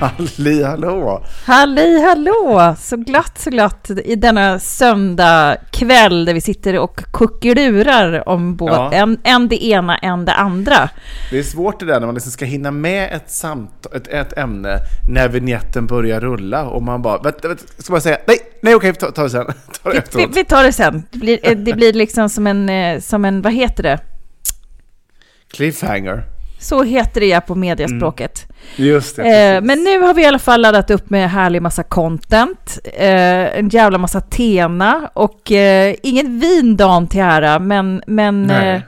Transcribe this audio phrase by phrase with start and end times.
[0.00, 1.24] Halli hallå!
[1.46, 2.74] Halli hallå!
[2.78, 8.72] Så glatt, så glatt i denna söndag kväll där vi sitter och kuckelurar om både,
[8.72, 8.92] Ja.
[8.92, 10.88] en, en det ena, en det andra.
[11.30, 14.38] Det är svårt det där när man liksom ska hinna med ett, samt, ett, ett
[14.38, 14.78] ämne
[15.10, 18.94] när vignetten börjar rulla och man bara, vänta, vänta, ska man säga nej, nej okej,
[18.94, 19.46] ta, ta det sen,
[19.82, 21.02] ta det Vi, vi, vi tar det sen.
[21.10, 23.98] Det blir, eh, det blir liksom som en, eh, som en, vad heter det?
[25.52, 26.22] Cliffhanger.
[26.60, 28.46] Så heter det ja på mediaspråket.
[28.76, 29.22] Just det.
[29.22, 33.58] Eh, men nu har vi i alla fall laddat upp med härlig massa content, eh,
[33.58, 38.80] en jävla massa tena och eh, ingen vin dagen till ära, men, men, eh,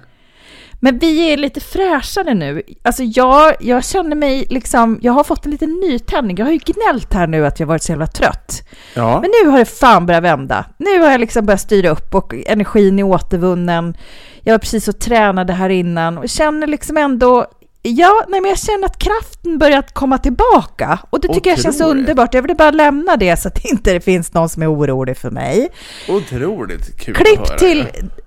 [0.80, 2.62] men vi är lite fräschare nu.
[2.82, 6.36] Alltså jag, jag känner mig liksom, jag har fått en liten nytändning.
[6.36, 8.68] Jag har ju gnällt här nu att jag varit så jävla trött.
[8.94, 9.20] Ja.
[9.20, 10.64] Men nu har det fan börjat vända.
[10.78, 13.94] Nu har jag liksom börjat styra upp och energin är återvunnen.
[14.42, 17.46] Jag var precis och tränade här innan och känner liksom ändå
[17.84, 21.80] Ja, nej men jag känner att kraften börjat komma tillbaka och det tycker jag känns
[21.80, 22.34] underbart.
[22.34, 25.30] Jag vill bara lämna det så att det inte finns någon som är orolig för
[25.30, 25.68] mig.
[26.08, 27.46] Otroligt kul att höra.
[27.46, 27.86] Klipp till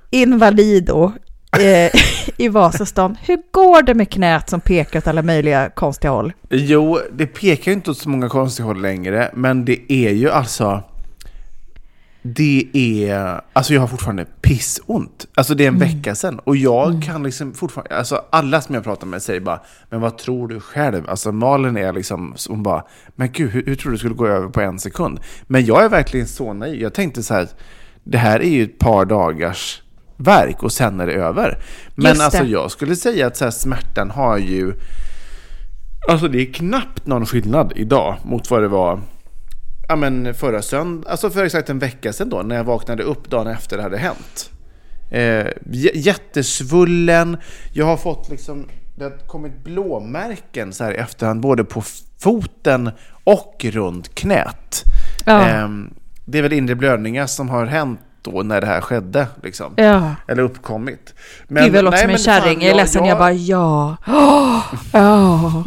[0.09, 1.13] Invalido
[1.59, 1.91] eh,
[2.37, 3.17] i Vasastan.
[3.21, 6.33] Hur går det med knät som pekar åt alla möjliga konstiga håll?
[6.49, 10.29] Jo, det pekar ju inte åt så många konstiga håll längre, men det är ju
[10.31, 10.83] alltså...
[12.27, 13.41] Det är...
[13.53, 15.27] Alltså jag har fortfarande pissont.
[15.35, 16.39] Alltså det är en vecka sedan.
[16.39, 17.97] Och jag kan liksom fortfarande...
[17.97, 21.09] Alltså alla som jag pratar med säger bara, men vad tror du själv?
[21.09, 22.83] Alltså Malin är liksom, hon bara,
[23.15, 25.19] men gud, hur, hur tror du det skulle gå över på en sekund?
[25.47, 26.81] Men jag är verkligen så naiv.
[26.81, 27.47] Jag tänkte så här,
[28.03, 29.81] det här är ju ett par dagars
[30.17, 31.57] verk och sen är det över.
[31.95, 32.25] Men Just det.
[32.25, 34.73] alltså jag skulle säga att så här, smärtan har ju...
[36.09, 38.99] Alltså det är knappt någon skillnad idag mot vad det var
[39.87, 43.29] ja, men förra söndagen, alltså för exakt en vecka sedan då, när jag vaknade upp
[43.29, 44.51] dagen efter det hade hänt.
[45.11, 45.47] Eh,
[45.93, 47.37] jättesvullen,
[47.73, 51.83] jag har fått liksom, det har kommit blåmärken så här i efterhand, både på
[52.19, 52.91] foten
[53.23, 54.83] och runt knät.
[55.25, 55.49] Ja.
[55.49, 55.69] Eh,
[56.25, 59.73] det är väl inre blödningar som har hänt då när det här skedde, liksom.
[59.75, 60.15] Ja.
[60.27, 61.13] Eller uppkommit.
[61.47, 62.61] Men, Gud, jag låter nej, som en kärring.
[62.61, 63.97] Jag är ledsen, jag bara ja.
[64.07, 65.63] Åh, Ja.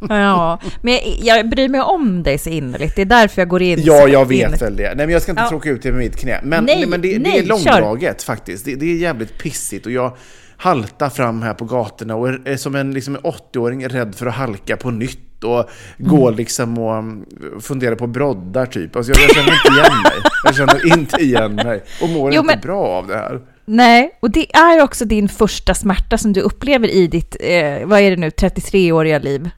[0.08, 0.58] ja.
[0.82, 2.96] Men jag, jag bryr mig om dig så innerligt.
[2.96, 3.80] Det är därför jag går in.
[3.82, 4.28] Ja, jag in.
[4.50, 4.82] vet väl det.
[4.82, 5.48] Nej, men jag ska inte Ja.
[5.48, 6.40] tråka ut det med mitt knä.
[6.42, 8.64] Men, Nej, nej, men det, det nej, är långdraget faktiskt.
[8.64, 10.16] Det, det är jävligt pissigt och jag
[10.56, 14.34] haltar fram här på gatorna och är, som en liksom, en 80-åring rädd för att
[14.34, 15.68] halka på nytt och
[15.98, 16.10] Mm.
[16.10, 17.26] gå liksom och um,
[17.60, 18.96] fundera på broddar typ.
[18.96, 20.12] Alltså, jag, jag känner inte igen mig.
[20.44, 23.40] Jag känner inte igen mig och mår Jo, inte men- bra av det här.
[23.64, 28.00] Nej, och det är också din första smärta som du upplever i ditt, eh, vad
[28.00, 29.50] är det nu, 33-åriga liv?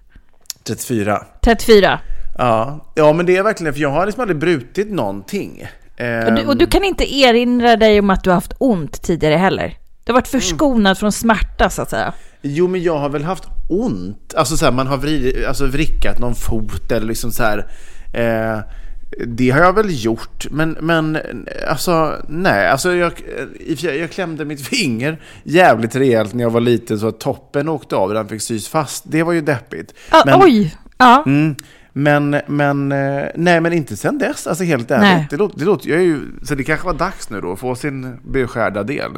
[0.66, 1.22] 34.
[1.44, 2.00] 34.
[2.38, 2.80] Ja.
[2.94, 5.66] ja, men det är verkligen för jag har liksom aldrig brutit någonting.
[6.26, 9.34] Och du, och du kan inte erinra dig om att du har haft ont tidigare
[9.34, 9.76] heller.
[10.04, 12.12] Du har varit förskonad från smärta så att säga.
[12.42, 14.34] Jo, men jag har väl haft ont.
[14.36, 17.66] Alltså så här, man har vrid, alltså vrickat någon fot eller liksom så här.
[18.12, 18.58] Eh,
[19.26, 21.18] det har jag väl gjort, men, men
[21.68, 23.12] alltså nej, alltså jag,
[23.82, 28.08] jag klämde mitt finger jävligt rejält när jag var liten så att toppen åkte av
[28.08, 29.04] och den fick sys fast.
[29.06, 29.94] Det var ju deppigt.
[30.10, 30.76] Ah, Men- Oj!
[30.98, 31.22] Ja.
[31.26, 31.56] Mm,
[31.92, 35.02] men, men, eh, nej men inte sen dess, alltså helt ärligt.
[35.02, 35.26] Nej.
[35.30, 37.58] Det låter, det låter, jag är ju, så det kanske var dags nu då att
[37.58, 39.10] få sin beskärda del.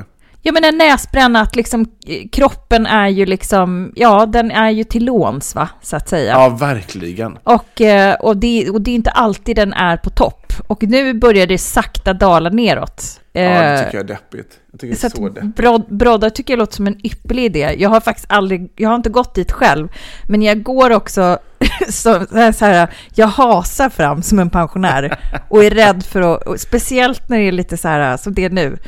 [0.47, 5.05] Jag menar näsbränna, att liksom eh, kroppen är ju liksom, ja den är ju till
[5.05, 6.33] låns va, så att säga.
[6.33, 7.39] Ja, verkligen.
[7.45, 10.53] Och, eh, och, det, och det är inte alltid den är på topp.
[10.67, 13.21] Och nu börjar det sakta dala neråt.
[13.33, 14.53] Ja, det Eh, tycker jag är deppigt.
[14.73, 15.57] Jag tycker det så är att så deppigt.
[15.57, 17.75] brod, broddar tycker jag låter som en ypperlig idé.
[17.79, 19.89] Jag har faktiskt aldrig, jag har inte gått dit själv,
[20.29, 21.39] men jag går också
[21.89, 25.19] så, så här, jag hasar fram som en pensionär
[25.49, 28.51] och är rädd för att, speciellt när det är lite så här som det är
[28.51, 28.79] nu.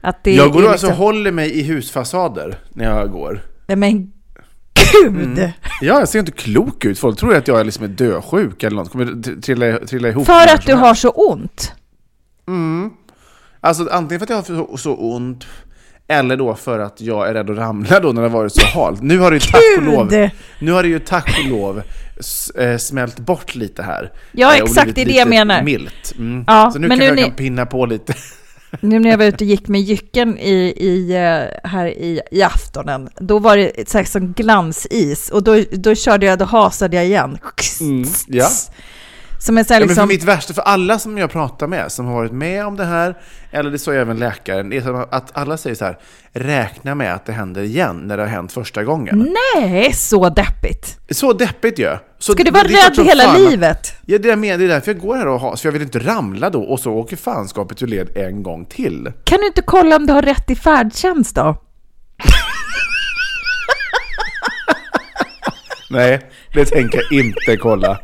[0.00, 3.40] Att det Jag går är alltså och liksom, håller mig i husfasader när jag går.
[3.66, 4.12] Nej men
[5.02, 5.38] gud!
[5.80, 6.98] Ja, jag ser inte klok ut.
[6.98, 8.92] Folk tror att jag är liksom är dösjuk eller något.
[8.92, 10.26] Kommer trilla, trilla ihop.
[10.26, 11.72] För att du har så ont.
[13.60, 15.46] Alltså antingen för att jag har så, ont,
[16.08, 18.66] eller då för att jag är rädd att ramla då när det har varit så
[18.66, 19.02] halt.
[19.02, 20.28] Nu har det ju tack och lov,
[20.60, 21.82] nu har det ju tack och lov
[22.58, 24.12] eh, smält bort lite här.
[24.32, 25.62] Ja, exakt, det är det jag menar.
[25.62, 26.14] Milt.
[26.18, 26.44] Mm.
[26.46, 28.14] Ja, så nu men kanske nu jag ni- kan pinna på lite.
[28.80, 32.42] Nu när jag var ute och gick med jycken i, i, eh, här i, i
[32.42, 36.96] aftonen, då var det så här som glansis och då, då körde jag, då hasade
[36.96, 37.38] jag igen.
[37.80, 38.48] Mm, ja.
[39.40, 41.66] Som en sån här Ja, men för liksom, mitt värsta, för alla som jag pratar
[41.66, 43.14] med som har varit med om det här,
[43.50, 45.98] eller det sa även läkaren, det är att alla säger så här,
[46.32, 49.36] räkna med att det händer igen när det har hänt första gången.
[49.56, 50.98] nej, så deppigt.
[51.10, 51.96] Så deppigt ju.
[52.18, 53.92] Så Ska du vara är rädd hela fan livet?
[54.06, 55.82] Ja, det är, med, det är därför jag går här och har, så jag vill
[55.82, 59.12] inte ramla då och så åker fanskapet ur led en gång till.
[59.24, 61.56] Kan du inte kolla om du har rätt i färdtjänst då?
[65.90, 66.20] Nej,
[66.54, 67.98] det tänker jag inte kolla.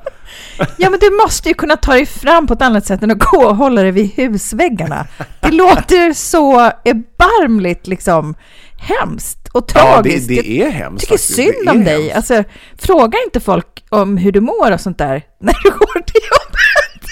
[0.79, 3.19] Ja, men du måste ju kunna ta dig fram på ett annat sätt än att
[3.19, 5.07] gå och hålla dig vid husväggarna.
[5.41, 8.35] Det låter så erbarmligt liksom
[8.79, 10.29] hemskt och Ja, tragiskt.
[10.29, 11.35] det, Jag- det är hemskt Jag tycker faktiskt.
[11.37, 12.01] synd Det är om dig.
[12.09, 12.17] hemskt.
[12.17, 12.45] Alltså,
[12.79, 17.11] fråga inte folk om hur du mår och sånt där när du går till jobbet.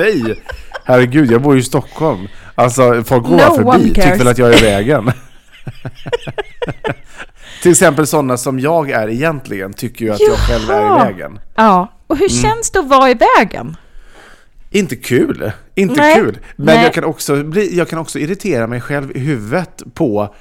[0.00, 0.42] Nej,
[0.84, 2.28] herregud, jag bor ju i Stockholm.
[2.54, 5.12] Alltså, folk går No förbi, tycker väl att jag är i vägen.
[7.62, 11.08] Till exempel sådana som jag är egentligen tycker ju att jag själv är Jaha.
[11.08, 11.40] i vägen.
[11.54, 12.42] Ja, och hur Mm.
[12.42, 13.76] känns det att vara i vägen?
[14.70, 15.52] Inte kul.
[15.74, 16.14] Inte Nej.
[16.14, 16.38] kul.
[16.56, 16.84] Men Nej.
[16.84, 20.34] jag kan, också bli, jag kan också irritera mig själv i huvudet på...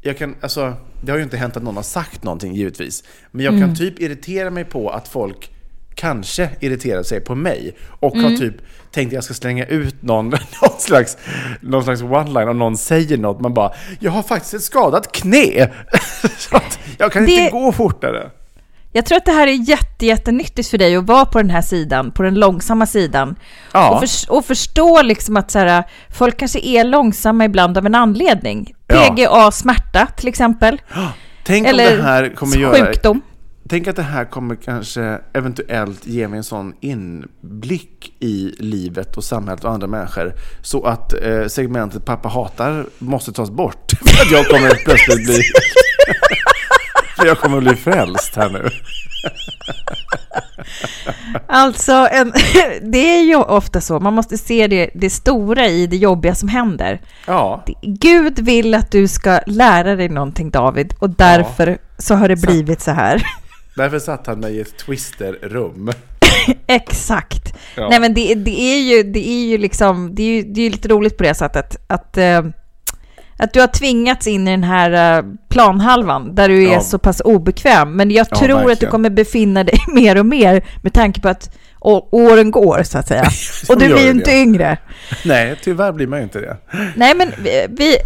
[0.00, 0.74] Jag kan, alltså,
[1.04, 3.04] det har ju inte hänt att någon har sagt någonting givetvis.
[3.30, 3.68] Men jag Mm.
[3.68, 5.50] kan typ irritera mig på att folk
[5.94, 7.76] kanske irriterar sig på mig.
[8.00, 8.24] Och Mm.
[8.32, 8.54] har typ
[8.90, 10.28] tänkt att jag ska slänga ut någon,
[10.62, 11.16] någon slags,
[11.60, 13.40] någon slags one-line och någon säger något.
[13.40, 15.70] Man bara, jag har faktiskt ett skadat knä.
[16.38, 18.30] Så att jag kan Det- inte gå fortare.
[18.94, 21.62] Jag tror att det här är jätte, jättenyttigt för dig att vara på den här
[21.62, 23.36] sidan, på den långsamma sidan.
[23.72, 23.90] Ja.
[23.90, 27.94] Och, förs- och förstå liksom att så här, folk kanske är långsamma ibland av en
[27.94, 28.74] anledning.
[28.86, 29.14] Ja.
[29.16, 30.80] PGA smärta till exempel.
[31.44, 32.72] Tänk Eller om det här kommer göra...
[33.72, 39.24] Tänk att det här kommer kanske eventuellt ge mig en sån inblick i livet och
[39.24, 43.92] samhället och andra människor så att eh, segmentet pappa hatar måste tas bort.
[44.04, 45.40] För att jag kommer plötsligt bli...
[47.16, 48.68] För jag kommer bli frälst här nu.
[51.46, 52.32] Alltså, en,
[52.92, 54.00] det är ju ofta så.
[54.00, 57.00] Man måste se det, det stora i det jobbiga som händer.
[57.26, 62.36] Ja, Gud vill att du ska lära dig någonting David och därför så har det
[62.36, 63.22] blivit så här.
[63.76, 65.90] Därför satt han mig i ett twisterrum.
[66.66, 67.54] Exakt.
[67.76, 67.88] Ja.
[67.88, 70.64] Nej men det, det är ju, det är ju liksom, det är ju, det är
[70.64, 72.42] ju lite roligt på det sättet att, eh,
[73.38, 76.80] att du har tvingats in i den här eh, planhalvan där du är Ja.
[76.80, 77.96] så pass obekväm.
[77.96, 78.90] Men jag Ja, tror att du verkligen.
[78.90, 83.08] kommer befinna dig mer och mer med tanke på att å- åren går så att
[83.08, 83.24] säga.
[83.68, 84.10] och du blir ju det.
[84.10, 84.78] inte yngre.
[85.24, 86.56] Nej, tyvärr blir man ju inte det.
[86.96, 87.96] Nej, men vi, vi,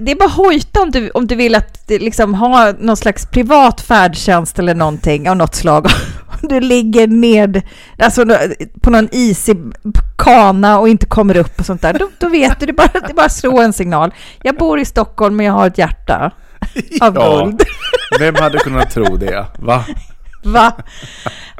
[0.00, 3.80] det är bara hojta om du, om du vill att liksom ha någon slags privat
[3.80, 5.86] färdtjänst eller någonting av något slag.
[6.48, 7.62] Du ligger ned
[7.98, 8.24] alltså,
[8.80, 9.56] på någon isig
[10.16, 12.88] kana och inte kommer upp och sånt där, då, då vet du, det är bara,
[12.92, 14.14] det är bara att slå en signal.
[14.42, 16.30] Jag bor i Stockholm men jag har ett hjärta
[17.00, 17.62] av guld.
[18.20, 19.46] vem hade kunnat tro det?
[19.58, 19.84] Va?
[20.44, 20.72] Va?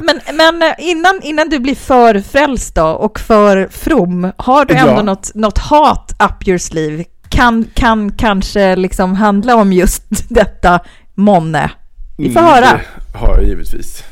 [0.03, 4.93] Men, men innan, innan du blir för frälst då och för from, har du ändå
[4.93, 5.03] Ja.
[5.03, 7.05] något, något hat up your sleeve?
[7.29, 10.81] Kan, kan kanske liksom handla om just detta
[11.14, 11.71] månne?
[12.19, 12.81] Vi får Mm, höra.
[13.12, 14.05] Det har jag givetvis.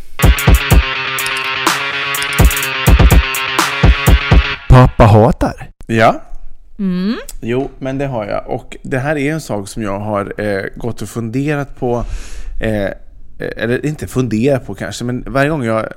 [4.68, 5.68] Pappa hatar.
[5.86, 6.20] Ja.
[6.78, 7.16] Mm.
[7.40, 8.46] Jo, men det har jag.
[8.48, 12.04] Och det här är en sak som jag har eh, gått och funderat på.
[12.62, 12.90] Eh,
[13.56, 15.88] eller inte funderat på kanske, men varje gång jag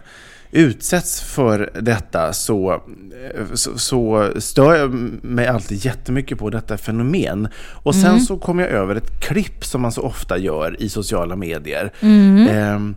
[0.52, 7.48] utsätts för detta så, eh, så, så stör jag mig alltid jättemycket på detta fenomen.
[7.58, 11.36] Och sen så kom jag över ett klipp som man så ofta gör i sociala
[11.36, 11.92] medier.
[12.02, 12.96] Ehm,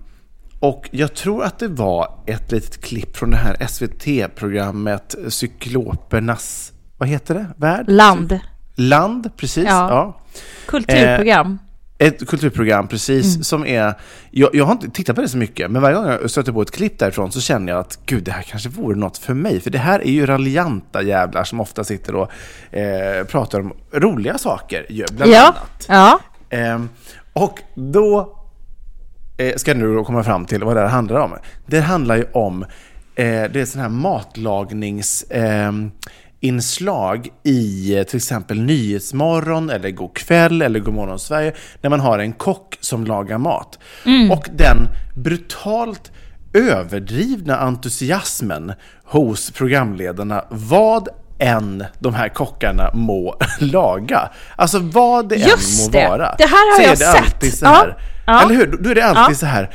[0.61, 7.09] och jag tror att det var ett litet klipp från det här SVT-programmet Cyklopernas, vad
[7.09, 7.47] heter det?
[7.57, 7.85] Värld?
[7.89, 8.39] Land.
[8.75, 9.65] Land, precis.
[9.65, 9.89] Ja.
[9.91, 10.21] Ja.
[10.67, 11.59] Kulturprogram.
[12.01, 13.45] Ett kulturprogram, precis, Mm.
[13.45, 13.95] som är...
[14.31, 16.63] Jag, jag har inte tittat på det så mycket, men varje gång jag stöter på
[16.63, 19.61] ett klipp därifrån så känner jag att gud, det här kanske vore något för mig.
[19.61, 22.31] För det här är ju raljanta jävlar som ofta sitter och
[22.77, 25.87] eh, pratar om roliga saker, bland Ja, annat.
[25.89, 26.21] ja.
[26.57, 26.89] Ehm,
[27.33, 28.37] och då
[29.37, 31.33] eh, ska jag nu komma fram till vad det här handlar om.
[31.67, 32.63] Det handlar ju om,
[33.15, 35.25] eh, det är sån här matlagnings...
[36.41, 41.53] inslag i eh, till exempel Nyhetsmorgon eller God kväll eller God morgon Sverige
[41.83, 43.79] när man har en kock som lagar mat.
[44.33, 46.13] Och den brutalt
[46.55, 48.73] överdrivna entusiasmen
[49.05, 51.09] hos programledarna vad
[51.41, 54.31] än de här kockarna må laga.
[54.57, 56.09] Alltså vad det Just än må det.
[56.09, 56.35] vara.
[56.39, 57.35] Det här har så är jag det sett.
[57.35, 57.99] alltid så här.
[58.27, 58.43] Ja.
[58.43, 58.79] Eller hur?
[58.81, 59.39] Då är det alltid Ja.
[59.39, 59.71] så här.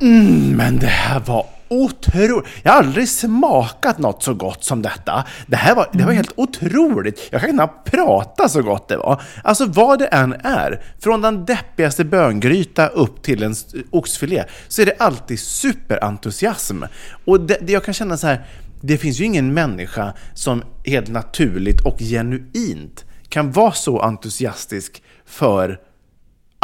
[0.00, 2.44] Mm, men det här var otroligt.
[2.62, 5.24] Jag har aldrig smakat något så gott som detta.
[5.46, 7.28] Det här var, det var helt otroligt.
[7.30, 9.22] Jag kan knappt prata så gott det var.
[9.44, 13.54] Alltså vad det än är, från den deppigaste böngryta upp till en
[13.90, 16.82] oxfilé, så är det alltid superentusiasm.
[17.24, 18.46] Och det, det jag kan känna så här,
[18.80, 25.80] det finns ju ingen människa som helt naturligt och genuint kan vara så entusiastisk för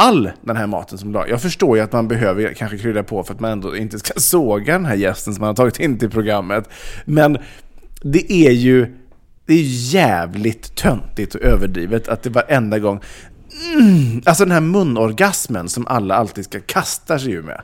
[0.03, 1.29] all den här maten som lagas.
[1.29, 4.13] Jag förstår ju att man behöver kanske krydda på för att man ändå inte ska
[4.19, 6.69] såga den här gästen som man har tagit in till programmet.
[7.05, 7.37] Men
[8.01, 8.97] det är ju
[9.45, 13.01] det är jävligt töntigt och överdrivet att det varenda gång...
[13.73, 17.61] Mm, alltså den här munorgasmen som alla alltid ska kasta sig ur med.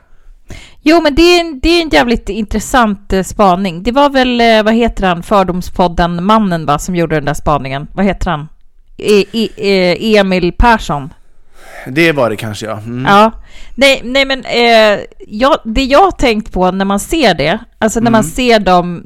[0.82, 3.84] Jo, men det är, en, det är en jävligt intressant eh, spaning.
[3.84, 7.88] Det var väl, eh, vad heter han, Fördomspodden Mannen va, som gjorde den där spaningen.
[7.94, 8.48] Vad heter han?
[8.98, 11.10] E, e, e, Emil Persson.
[11.88, 12.78] Det var det kanske ja.
[12.78, 13.06] Mm.
[13.06, 13.32] Ja.
[13.76, 18.00] Nej, nej men eh, jag, det jag har tänkt på när man ser det, alltså
[18.00, 18.32] när man Mm.
[18.32, 19.04] ser dem,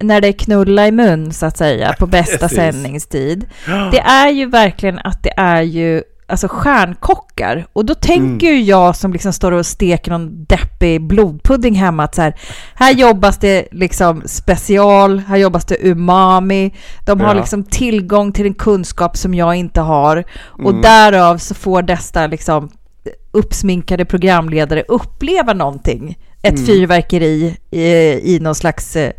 [0.00, 3.46] när det är knulla i mun så att säga, på bästa sändningstid,
[3.92, 7.66] det är ju verkligen att det är ju alltså stjärnkockar.
[7.72, 12.14] Och då tänker ju jag som liksom står och steker någon deppig blodpudding hemma att
[12.14, 12.34] så här,
[12.74, 16.74] här jobbas det liksom special, här jobbas det umami,
[17.06, 17.34] de har Ja.
[17.40, 20.24] liksom tillgång till en kunskap som jag inte har
[20.64, 22.70] och därav så får dessa liksom
[23.30, 26.18] uppsminkade programledare uppleva någonting.
[26.42, 27.82] Ett fyrverkeri i,
[28.34, 29.12] i någon slags eh,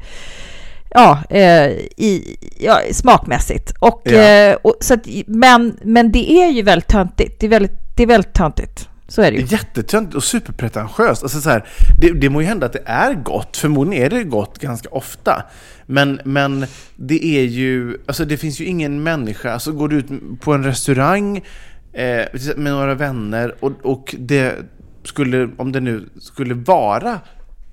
[0.98, 3.74] ja, eh, i, ja, smakmässigt.
[3.80, 4.12] Och, Ja.
[4.12, 7.40] eh, och, så att, men, men det är ju väldigt töntigt.
[7.40, 8.90] Det är väldigt, det är väldigt töntigt.
[9.08, 9.46] Så är det ju.
[9.46, 11.24] Jättetöntigt och superpretentiöst.
[11.24, 11.68] Alltså så här,
[12.02, 15.44] det, det må ju hända att det är gott, förmodligen är det gott ganska ofta.
[15.86, 20.08] Men, men det är ju, alltså det finns ju ingen människa, alltså går du ut
[20.42, 21.38] på en restaurang
[21.94, 22.26] eh,
[22.56, 24.56] med några vänner och, och det
[25.04, 27.20] skulle, om det nu skulle vara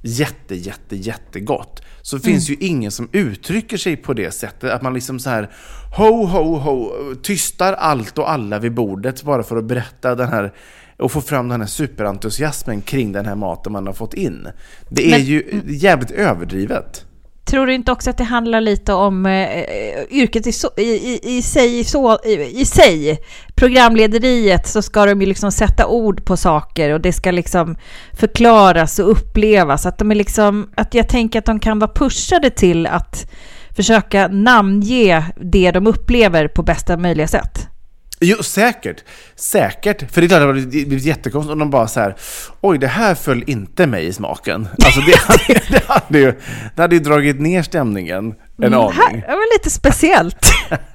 [0.05, 4.71] jätte, jätte, jättegott så finns ju ingen som uttrycker sig på det sättet.
[4.71, 5.51] Att man liksom så här
[5.97, 6.91] ho, ho, ho,
[7.23, 10.53] tystar allt och alla vid bordet bara för att berätta den här
[10.99, 14.49] och få fram den här superentusiasmen kring den här maten man har fått in.
[14.91, 17.05] Det är Men- ju jävligt överdrivet.
[17.45, 20.83] Tror du inte också att det handlar lite om eh, eh yrket i, so, i,
[20.83, 23.19] i, i, sig, så, i, i sig?
[23.55, 27.77] Programlederiet så ska de ju liksom sätta ord på saker och det ska liksom
[28.13, 29.87] förklaras och upplevas.
[29.87, 33.31] Att, de är liksom, att jag tänker att de kan vara pushade till att
[33.77, 37.74] försöka namnge det de upplever på bästa möjliga sätt.
[38.21, 39.05] Jo, säkert.
[39.37, 40.13] Säkert.
[40.13, 42.15] För det är klart att det hade blivit jättekonstigt om de bara så här
[42.61, 44.69] Oj, det här föll inte mig i smaken.
[44.85, 46.35] Alltså det hade, det hade, ju,
[46.77, 48.93] det hade ju dragit ner stämningen en Mm, aning.
[48.93, 50.47] här, det var lite speciellt.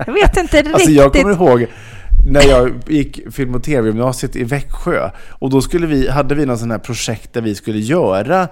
[0.05, 0.73] Jag vet inte riktigt.
[0.73, 1.65] Alltså jag kommer ihåg
[2.25, 5.09] när jag gick film och tv-gymnasiet i Växjö.
[5.29, 8.47] Och då skulle vi, hade vi någon sån här projekt där vi skulle göra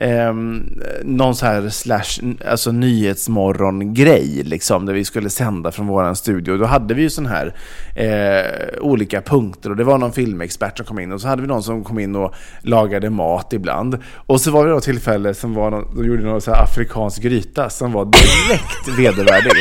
[0.00, 6.56] ehm, någon så här slash, alltså nyhetsmorgon-grej liksom, där vi skulle sända från våran studio.
[6.56, 7.54] Då hade vi ju sån här
[7.94, 11.48] eh, olika punkter och det var någon filmexpert som kom in och så hade vi
[11.48, 13.98] någon som kom in och lagade mat ibland.
[14.14, 17.22] Och så var det något tillfälle som var någon, de gjorde någon så här afrikansk
[17.22, 19.52] gryta som var direkt vedervärdig.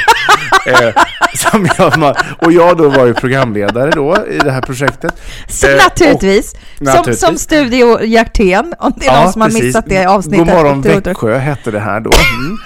[0.67, 1.03] eh,
[1.35, 5.13] som jag, och jag då var ju programledare då i det här projektet.
[5.49, 6.53] Så, Eh, naturligtvis.
[6.53, 7.19] och- Som, naturligtvis.
[7.19, 9.63] som Studio Hjertén, om det är någon som har precis.
[9.63, 10.26] missat det avsnittet.
[10.29, 12.11] God morgon Växjö hette det här då.
[12.39, 12.57] Mm.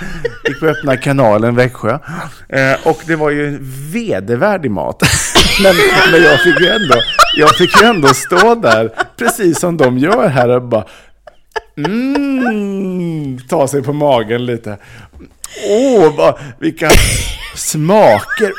[0.47, 1.99] Gick på öppna kanalen Växjö.
[2.49, 3.57] Eh, och det var ju
[3.93, 5.01] vedervärdig mat.
[5.63, 5.75] men,
[6.11, 6.95] men jag fick ju ändå,
[7.37, 10.85] jag fick ju ändå stå där, precis som de gör här och bara
[11.77, 14.77] mm, ta sig på magen lite.
[15.69, 16.89] Åh, vad, vilka
[17.55, 18.51] smaker.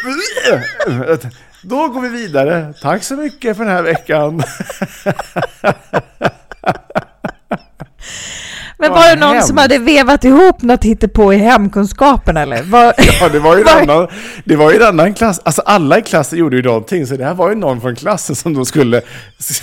[1.63, 2.75] Då går vi vidare.
[2.83, 4.43] Tack så mycket för den här veckan.
[8.95, 9.49] Var det någon hemskt.
[9.49, 12.63] som hade vevat ihop något på i hemkunskapen eller?
[12.63, 12.95] Var...
[13.21, 14.09] Ja, det var ju en annan,
[14.45, 15.41] det var ju en annan klass.
[15.45, 17.07] Alltså alla i klassen gjorde ju någonting.
[17.07, 19.03] Så det här var ju någon från klassen som då skulle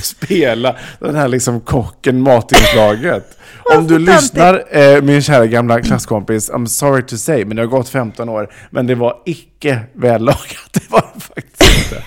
[0.01, 3.35] spela den här liksom kocken matinslaget.
[3.75, 7.67] Om du lyssnar, eh, min kära gamla klasskompis, I'm sorry to say, men det har
[7.67, 8.49] gått 15 år.
[8.69, 10.45] Men det var icke vällagat.
[10.73, 12.03] Det var det faktiskt inte.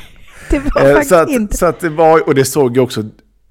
[0.50, 1.56] Det var Eh, faktiskt så, att, inte.
[1.56, 3.02] så att det var, och det såg ju också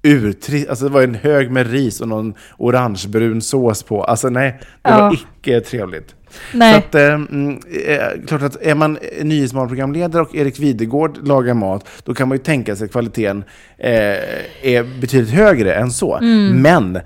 [0.02, 4.04] urtrist, alltså det var en hög med ris och någon orangebrun sås på.
[4.04, 4.98] Alltså nej, det Ja.
[4.98, 6.14] var icke trevligt.
[6.54, 6.72] Nej.
[6.72, 11.88] Så att, eh, mm, eh, klart att är man Nyhetsmorgonprogramledare och Erik Videgård lagar mat,
[12.04, 13.44] då kan man ju tänka sig att kvaliteten
[13.78, 13.92] eh,
[14.62, 16.16] är betydligt högre än så.
[16.16, 16.62] Mm.
[16.62, 17.00] Men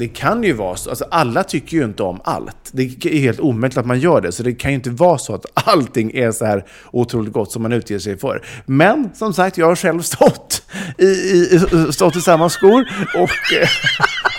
[0.00, 2.56] det kan ju vara så, alltså alla tycker ju inte om allt.
[2.72, 5.34] Det är helt omöjligt att man gör det, så det kan ju inte vara så
[5.34, 8.42] att allting är så här otroligt gott som man utger sig för.
[8.66, 10.62] Men som sagt, jag har själv stått
[10.98, 11.60] i, i,
[11.92, 13.68] stått i samma skor och, eh,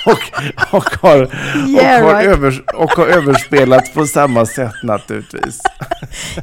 [0.11, 0.19] och,
[0.77, 1.29] och, har, och,
[1.81, 2.27] har right.
[2.27, 5.59] övers, och har överspelat på samma sätt naturligtvis.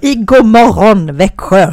[0.00, 1.72] I Godmorgon Växjö.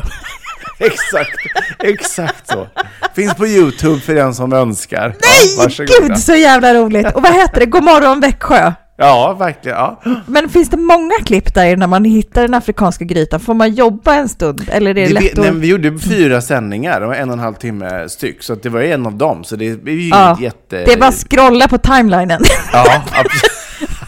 [0.79, 1.39] Exakt,
[1.83, 2.67] exakt så.
[3.15, 5.07] Finns på YouTube för den som önskar.
[5.07, 7.07] Nej, ja, gud så jävla roligt!
[7.15, 7.65] Och vad heter det?
[7.65, 8.73] Godmorgon Växjö.
[8.97, 9.77] Ja, verkligen.
[9.77, 10.01] Ja.
[10.27, 13.39] Men finns det många klipp där när man hittar den afrikanska grytan?
[13.39, 14.69] Får man jobba en stund?
[14.71, 15.37] Eller är det, Det, lätt vi, att...
[15.37, 18.81] nej, vi gjorde fyra sändningar, var en och en halv timme styck, så det var
[18.81, 19.43] en av dem.
[19.43, 20.75] Så det är ju Ja, jätte...
[20.85, 22.41] Det är bara att scrolla på timelinen
[22.73, 23.49] Ja, abs-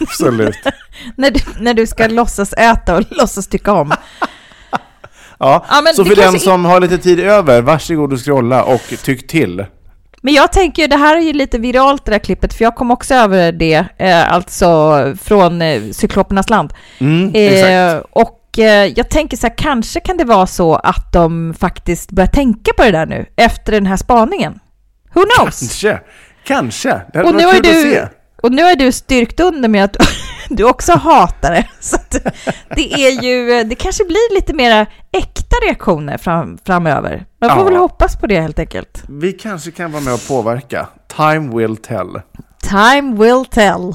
[0.00, 0.56] absolut.
[1.16, 3.92] när, du, när du ska låtsas äta och låtsas tycka om.
[5.38, 5.64] Ja.
[5.70, 9.64] Ja, så för den som har lite tid över, varsågod och scrolla och tyck till.
[10.22, 12.76] Men jag tänker ju, det här är ju lite viralt det där klippet, för jag
[12.76, 14.66] kom också över det, eh, alltså
[15.22, 16.72] från eh, Cyklopernas land.
[16.98, 18.06] Mm, Eh, exakt.
[18.10, 22.28] och eh, jag tänker så här, kanske kan det vara så att de faktiskt börjar
[22.28, 24.58] tänka på det där nu, efter den här spaningen.
[25.14, 25.58] Who knows?
[25.60, 26.00] Kanske.
[26.46, 26.88] Kanske.
[27.12, 28.06] Det hade Och nu, varit har kul att du, se.
[28.42, 29.96] och nu har du styrkt under med att
[30.48, 31.68] du också hatar det.
[31.80, 31.96] Så
[32.76, 37.26] det är ju, det kanske blir lite mera äkta reaktioner fram, framöver.
[37.40, 37.64] Man får Ja.
[37.64, 39.02] väl hoppas på det helt enkelt.
[39.08, 40.86] Vi kanske kan vara med och påverka.
[41.16, 42.20] Time will tell.
[42.68, 43.94] Time will tell.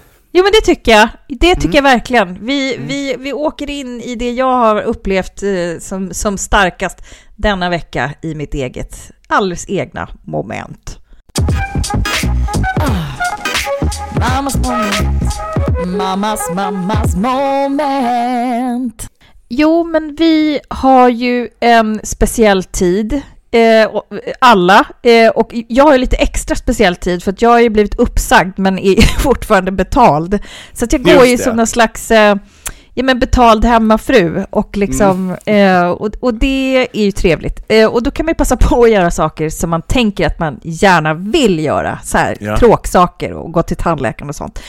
[0.33, 1.09] Jo men det tycker jag.
[1.27, 2.45] Det tycker jag verkligen.
[2.45, 6.97] Vi, vi, vi åker in i det jag har upplevt eh, som, som starkast
[7.35, 10.97] denna vecka i mitt eget, alldeles egna moment.
[12.79, 13.11] Ah.
[14.19, 15.23] Mammas moment.
[15.85, 19.07] Mammas, mammas moment.
[19.49, 23.21] Jo, men vi har ju en speciell tid.
[23.53, 23.89] Eh,
[24.39, 24.85] alla.
[25.01, 28.59] Eh, och jag har lite extra speciell tid för att jag har ju blivit uppsagd
[28.59, 30.39] men är fortfarande betald.
[30.73, 31.43] Så att jag går Just ju det.
[31.43, 32.35] som någon slags eh,
[32.93, 35.91] ja, men betald hemmafru och liksom, Mm.
[35.91, 37.71] och, och det är ju trevligt.
[37.91, 40.59] Och då kan man ju passa på att göra saker som man tänker att man
[40.63, 42.57] gärna vill göra, så här Ja.
[42.57, 44.59] tråksaker och gå till tandläkaren och sånt.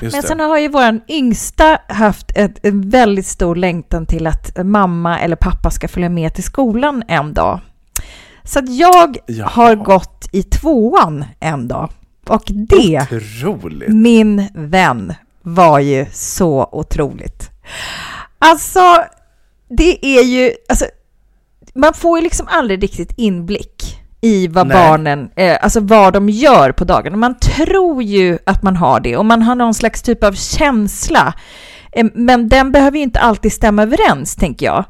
[0.00, 0.28] Just Men det.
[0.28, 5.36] sen har ju vår yngsta haft ett, en väldigt stor längtan till att mamma eller
[5.36, 7.60] pappa ska följa med till skolan en dag.
[8.48, 9.48] Så att jag Jaha.
[9.48, 11.90] har gått i tvåan en dag.
[12.28, 13.88] Och det, Otroligt.
[13.88, 17.50] min vän, var ju så otroligt.
[18.38, 19.04] Alltså,
[19.68, 20.52] det är ju...
[20.68, 20.84] Alltså,
[21.74, 24.76] man får ju liksom aldrig riktigt inblick i vad Nej.
[24.76, 27.18] barnen, eh, alltså vad de gör på dagen.
[27.18, 31.34] Man tror ju att man har det och man har någon slags typ av känsla.
[31.92, 34.84] Eh, men den behöver ju inte alltid stämma överens, tänker jag.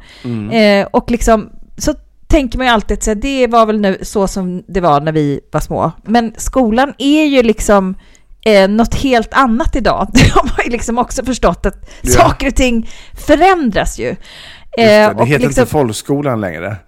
[0.52, 1.94] Eh, och liksom, så
[2.28, 5.00] tänker man ju alltid att så här, det var väl nu så som det var
[5.00, 5.92] när vi var små.
[6.04, 7.94] Men skolan är ju liksom
[8.44, 10.08] eh, något helt annat idag.
[10.14, 12.10] Det har ju liksom också förstått att Ja.
[12.10, 12.90] saker och ting
[13.26, 14.06] förändras ju.
[14.08, 14.20] Just
[14.76, 16.76] det, Eh, det och heter liksom- inte folkskolan längre.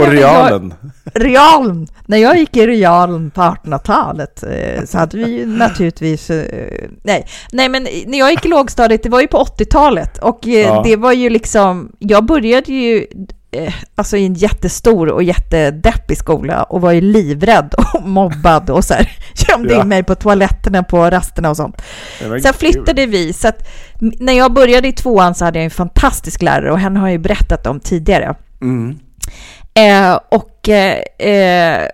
[0.00, 0.74] Och Ja, men realen.
[1.14, 1.86] Realen.
[2.06, 6.30] När jag gick i realen på 1800-talet eh, så hade vi ju naturligtvis...
[6.30, 10.46] eh, Nej, nej, men när jag gick i lågstadiet, det var ju på 80-talet och
[10.48, 10.82] eh, Ja.
[10.84, 11.92] det var ju liksom...
[11.98, 13.06] Jag började ju
[13.94, 18.94] alltså i en jättestor och jättedeppig skola och var ju livrädd och mobbad och så
[18.94, 19.12] här
[19.48, 19.80] gömde Ja.
[19.82, 21.82] in mig på toaletterna på rasterna och sånt.
[22.18, 22.52] Sen kul.
[22.52, 26.72] flyttade vi, så att när jag började i tvåan så hade jag en fantastisk lärare
[26.72, 28.34] och henne har jag ju berättat om tidigare.
[28.62, 28.98] Mm.
[29.80, 31.88] Eh, och eh,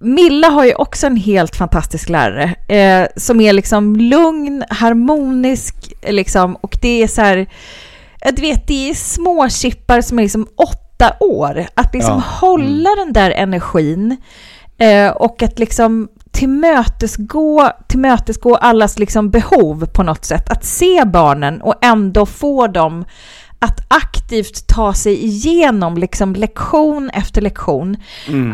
[0.00, 5.74] Milla har ju också en helt fantastisk lärare eh, som är liksom lugn, harmonisk
[6.08, 7.36] liksom, och det är så här,
[8.20, 11.66] eh, du vet, det är små chippar som är liksom åtta år.
[11.74, 12.22] Att liksom Ja.
[12.46, 14.16] hålla den där energin
[14.78, 20.50] eh, och att liksom tillmötesgå, tillmötesgå allas liksom behov på något sätt.
[20.50, 23.04] Att se barnen och ändå få dem
[23.58, 27.96] att aktivt ta sig igenom liksom lektion efter lektion.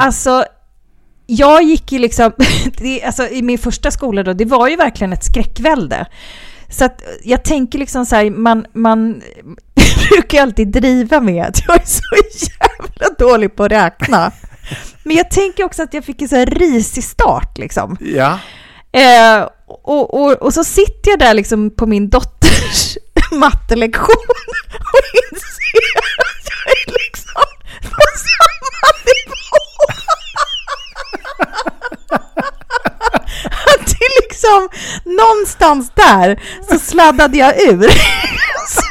[0.01, 0.45] Alltså,
[1.27, 2.33] jag gick ju liksom,
[2.79, 6.07] det, alltså i min första skola då, det var ju verkligen ett skräckvälde.
[6.69, 9.23] Så att jag tänker liksom så här, man, man
[10.11, 14.33] brukar ju alltid driva med att jag är så jävla dålig på att räkna.
[15.03, 17.97] Men jag tänker också att jag fick en så här risig start liksom.
[18.01, 18.39] Ja.
[18.93, 22.99] Eh, och, och, och så sitter jag där liksom på min dotters
[23.39, 24.27] mattelektion
[24.95, 27.43] och inser att jag är liksom
[27.83, 29.65] på samma nivå.
[33.71, 34.69] Att det liksom
[35.05, 37.79] någonstans där så sladdade jag ur.
[37.79, 38.85] Liksom,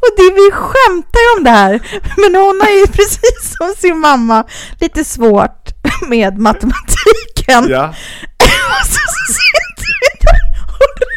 [0.00, 1.80] och det, vi skämtar ju om det här,
[2.16, 4.44] men hon har ju precis som sin mamma
[4.80, 5.68] lite svårt
[6.08, 7.68] med matematiken.
[7.68, 7.94] Ja.
[8.48, 9.00] Och så,
[9.34, 11.07] sitter vi där och tillsammans.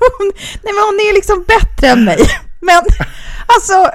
[0.00, 0.32] Hon,
[0.62, 2.18] nej men hon är liksom bättre än mig.
[2.60, 2.82] Men
[3.46, 3.72] alltså,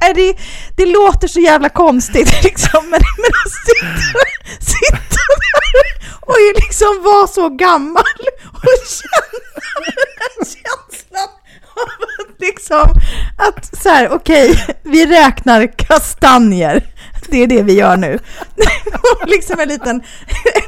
[0.00, 0.36] är det,
[0.76, 2.80] det låter så jävla konstigt liksom.
[2.82, 4.20] Men, men att sitta,
[4.60, 8.20] sitta där och liksom vara så gammal
[8.52, 9.40] och känna
[9.74, 11.28] den här känslan
[11.76, 12.88] av att liksom,
[13.36, 16.86] att så här, okej, vi räknar kastanjer.
[17.28, 18.18] Det är det vi gör nu.
[19.22, 20.02] Och liksom en liten,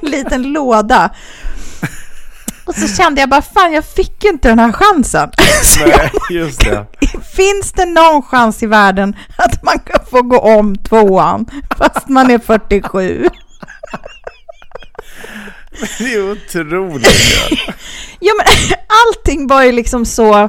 [0.02, 1.10] en liten låda.
[2.64, 5.30] Och så kände jag bara, fan jag fick ju inte den här chansen.
[5.86, 6.86] Nej, just det.
[7.36, 11.46] finns det någon chans i världen att man kan få gå om tvåan
[11.78, 13.28] fast man är 47?
[15.98, 17.06] Det är otroligt.
[18.20, 18.46] Ja men
[19.06, 20.48] allting var ju liksom så...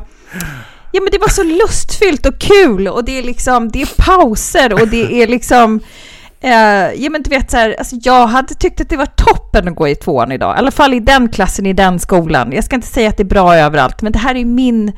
[0.92, 4.74] Ja men det var så lustfyllt och kul och det är liksom, det är pauser
[4.74, 5.80] och det är liksom...
[6.44, 9.68] Eh, ja men du vet så här, alltså jag hade tyckt att det var toppen
[9.68, 10.56] att gå i tvåan idag.
[10.56, 12.52] I alla fall i den klassen, i den skolan.
[12.52, 14.92] Jag ska inte säga att det är bra överallt, men det här är min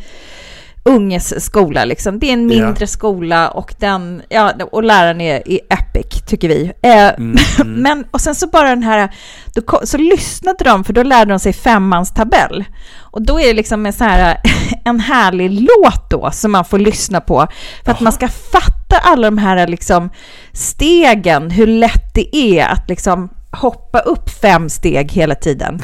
[0.89, 2.19] unges skola liksom.
[2.19, 6.71] Det är en mindre skola och den, ja, och läraren är, är epic, tycker vi.
[6.81, 7.11] Eh,
[7.65, 9.15] Men, och sen så bara den här,
[9.53, 12.65] då, så lyssnade de, för då lärde de sig femmans tabell.
[12.97, 14.37] Och då är det liksom en, så här,
[14.85, 17.47] en härlig låt då, som man får lyssna på,
[17.85, 20.09] för att man ska fatta alla de här liksom
[20.53, 25.81] stegen, hur lätt det är att liksom hoppa upp fem steg hela tiden.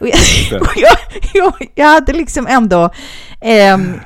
[0.00, 0.18] Och jag,
[0.60, 0.96] och jag,
[1.34, 2.90] jag, jag hade liksom ändå
[3.40, 4.00] ehm,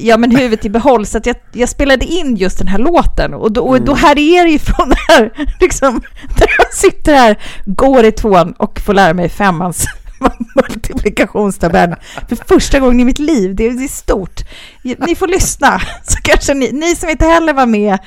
[0.00, 3.34] ja, men huvudet i behåll, så att jag, jag spelade in just den här låten.
[3.34, 6.02] Och då, och då här är det ifrån det här, liksom,
[6.36, 9.86] där jag sitter här, går i tvåan och får lära mig femmans
[10.54, 11.94] multiplikationstabell
[12.28, 13.54] för första gången i mitt liv.
[13.54, 14.40] Det är, det är stort.
[14.82, 17.98] Ni får lyssna, så kanske ni, ni som inte heller var med,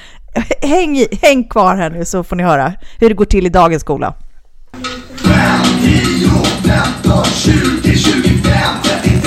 [0.62, 3.50] häng, i, häng kvar här nu så får ni höra hur det går till i
[3.50, 4.14] dagens skola.
[8.34, 9.21] 50,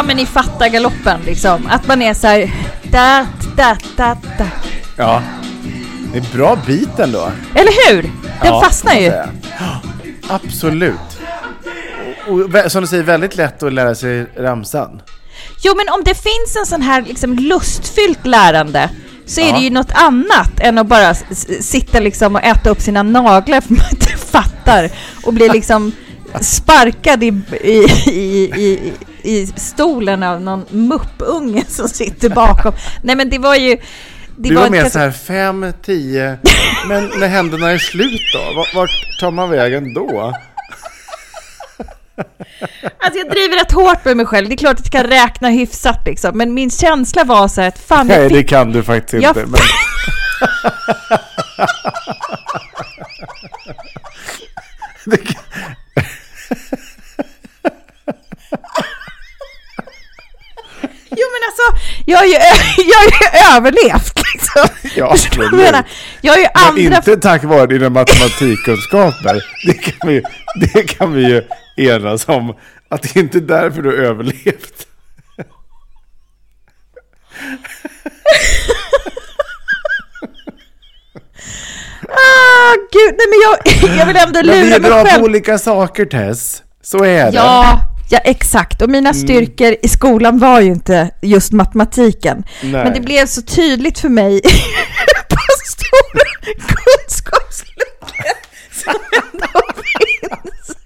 [0.00, 1.66] Ja, men ni fattar galoppen liksom.
[1.70, 2.50] Att man är så här...
[2.82, 4.46] Da, da, da, da.
[4.96, 5.22] Ja.
[6.12, 7.32] Det är bra bit ändå.
[7.54, 8.02] Eller hur?
[8.02, 8.12] Den
[8.44, 9.12] Ja, fastnar man ju.
[10.28, 10.94] Absolut.
[12.28, 15.02] Och vä- som du säger, väldigt lätt att lära sig ramsan.
[15.62, 18.90] Jo, men om det finns en sån här liksom lustfyllt lärande
[19.26, 19.52] så är Ja.
[19.56, 23.02] det ju något annat än att bara s- s- sitta liksom och äta upp sina
[23.02, 24.90] naglar för man inte fattar
[25.24, 25.92] och bli liksom
[26.40, 27.26] sparkad i,
[27.60, 27.72] i,
[28.06, 28.92] i, i,
[29.24, 32.72] i stolen av någon muppunge som sitter bakom.
[33.02, 33.76] Nej, men det var ju...
[34.36, 36.38] Det Du var med ganska- så här fem, tio,
[36.88, 38.64] men när händerna är slut då?
[38.74, 40.34] Vart, tar man vägen då?
[42.98, 44.48] Alltså jag driver rätt hårt med mig själv.
[44.48, 46.38] Det är klart att jag kan räkna hyfsat liksom.
[46.38, 48.48] Men min känsla var så här att fan, Nej, det fick...
[48.48, 49.46] kan du faktiskt Jag inte.
[49.50, 49.60] Men...
[55.04, 55.42] det kan...
[61.10, 62.32] Jo men alltså, jag har ju,
[62.90, 64.90] jag har ju överlevt liksom.
[64.96, 65.52] Ja, absolut.
[65.52, 65.84] menar?
[66.20, 66.96] Jag har ju Men andra...
[66.96, 69.44] inte tack vare dina matematikkunskaper.
[69.66, 70.22] Det kan vi,
[70.60, 71.42] det kan vi ju
[71.76, 72.54] enas om.
[72.88, 74.86] Att det inte är därför du överlevt.
[82.08, 83.58] Ah, gud, nej men jag,
[83.98, 85.24] jag vill ändå Men vi lura är mig bra på själv.
[85.24, 86.62] olika saker Tess.
[86.82, 87.36] Så är det.
[87.36, 88.82] Ja, ja, exakt.
[88.82, 88.92] Och Mm.
[88.98, 92.44] mina styrkor i skolan var ju inte just matematiken.
[92.62, 92.84] Nej.
[92.84, 94.40] Men det blev så tydligt för mig
[95.28, 98.32] på stora kunskapsluckor
[98.72, 100.76] som ändå finns.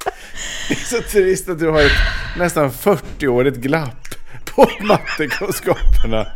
[0.69, 1.93] Det är så trist att du har ett
[2.39, 4.15] nästan 40-årigt glapp
[4.55, 6.27] på mattekunskaperna.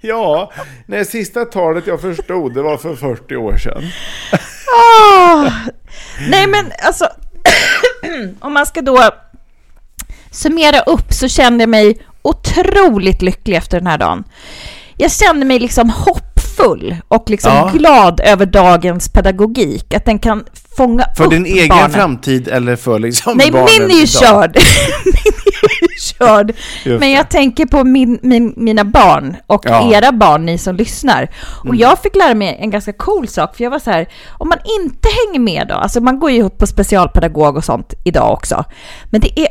[0.00, 0.52] Ja,
[0.86, 3.82] det sista talet jag förstod det var för 40 år sedan.
[5.02, 5.50] Ah.
[6.30, 7.08] Nej men alltså,
[8.40, 9.10] om man ska då
[10.38, 14.24] summera upp så kände jag mig otroligt lycklig efter den här dagen.
[14.96, 17.70] Jag kände mig liksom hoppfull och liksom Ja.
[17.74, 20.44] glad över dagens pedagogik, att den kan
[20.76, 21.90] fånga För upp din egen barnen.
[21.90, 24.08] framtid eller för liksom Nej, barnen min är ju idag?
[24.08, 24.56] körd.
[25.04, 25.14] min
[25.62, 26.52] är ju körd.
[27.00, 29.80] Men jag tänker på min, min, mina barn och Ja.
[29.80, 29.92] Mm.
[29.94, 31.28] era barn, ni som lyssnar.
[31.68, 34.48] Och jag fick lära mig en ganska cool sak, för jag var så här, om
[34.48, 38.64] man inte hänger med då, alltså man går ju på specialpedagog och sånt idag också,
[39.10, 39.48] men det är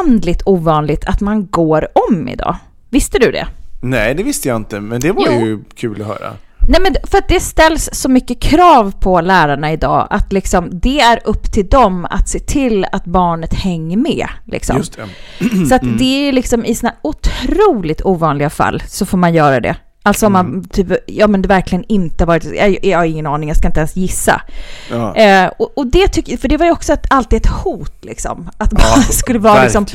[0.00, 2.56] oändligt ovanligt att man går om idag.
[2.90, 3.46] Visste du det?
[3.80, 5.32] Nej, det visste jag inte, men det var Jo.
[5.46, 6.32] ju kul att höra.
[6.70, 11.00] Nej men för att det ställs så mycket krav på lärarna idag att liksom det
[11.00, 14.28] är upp till dem att se till att barnet hänger med.
[14.44, 14.76] Liksom.
[14.76, 15.66] Just det.
[15.68, 19.76] Så att det är liksom i såna otroligt ovanliga fall så får man göra det.
[20.02, 23.48] Alltså om man typ, ja men det verkligen inte varit, jag, jag har ingen aning,
[23.48, 24.42] jag ska inte ens gissa.
[24.90, 25.16] Ja.
[25.16, 28.50] Eh, och, och det tycker, för det var ju också ett, alltid ett hot liksom,
[28.58, 29.86] att man skulle vara liksom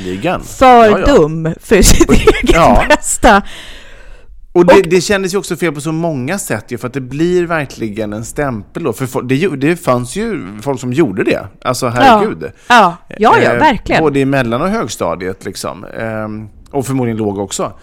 [0.44, 1.06] för Ja, ja.
[1.06, 2.84] dum för sitt eget Ja.
[2.90, 3.42] bästa.
[4.54, 7.02] Och det, det kändes ju också fel på så många sätt ju, för att det
[7.02, 8.94] blir verkligen en stämpel då.
[8.94, 11.48] För det, det fanns ju folk som gjorde det.
[11.62, 12.44] Alltså herregud.
[12.44, 14.04] Ja, ja, ja, ja Eh, verkligen.
[14.04, 15.86] Både i mellan och högstadiet liksom.
[15.86, 17.74] Ehm, och förmodligen låg också.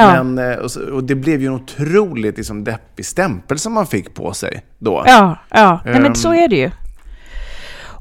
[0.00, 0.22] Ja.
[0.22, 0.58] Men, eh,
[0.94, 5.04] och, det blev ju en otroligt liksom, deppig stämpel som man fick på sig då.
[5.06, 5.80] Ja, ja.
[5.84, 6.14] Nej, men Ehm.
[6.14, 6.70] så är det ju.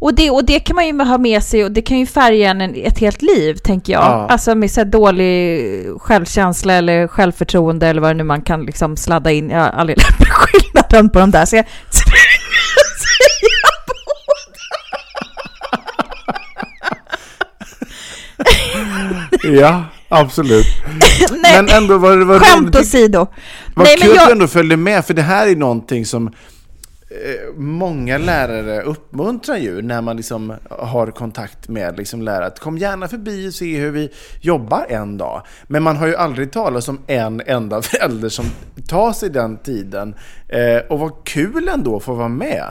[0.02, 2.50] Och det, och det kan man ju ha med sig och det kan ju färga
[2.50, 4.02] en ett helt liv, tänker jag.
[4.02, 4.28] Ja.
[4.30, 5.62] Alltså med så dålig
[6.00, 9.50] självkänsla eller självförtroende eller vad det nu man kan liksom sladda in.
[9.50, 12.20] Jag har aldrig lärt mig skillnaden på de där, så jag säger
[19.44, 20.66] Ja, absolut.
[21.32, 22.26] Nej, Men ändå var det...
[22.26, 23.28] Var skämt det, åsido.
[23.76, 26.06] Vad Nej, kul men att du jag, ändå följde med, för det här är någonting
[26.06, 32.46] som eh, många lärare uppmuntrar ju när man liksom har kontakt med liksom lärare.
[32.46, 34.10] Att kom gärna förbi och se hur vi
[34.42, 35.42] jobbar en dag.
[35.68, 38.46] Men man har ju aldrig talat om en enda förälder som
[38.88, 40.16] tar sig den tiden.
[40.48, 42.66] Eh, och vad kul ändå att få vara med.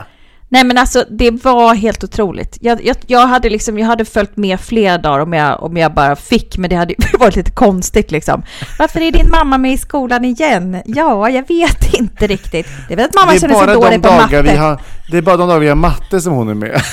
[0.50, 2.58] Nej men alltså det var helt otroligt.
[2.60, 5.94] Jag, jag, jag, hade liksom, jag hade följt med flera dagar om jag, om jag
[5.94, 8.42] bara fick, men det hade varit lite konstigt liksom.
[8.78, 10.82] Varför är din mamma med i skolan igen?
[10.86, 12.66] Ja, jag vet inte riktigt.
[12.88, 14.42] Det är väl att mamma känner sig dålig på matte.
[14.42, 14.80] vi har,
[15.10, 16.82] det är bara de dagar vi har matte som hon är med.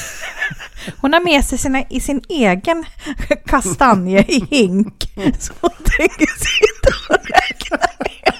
[0.97, 2.85] Hon har med sig sina, i sin egen
[3.45, 5.11] kastanje i hink.
[5.39, 8.33] Som hon tänker sitta och räkna med.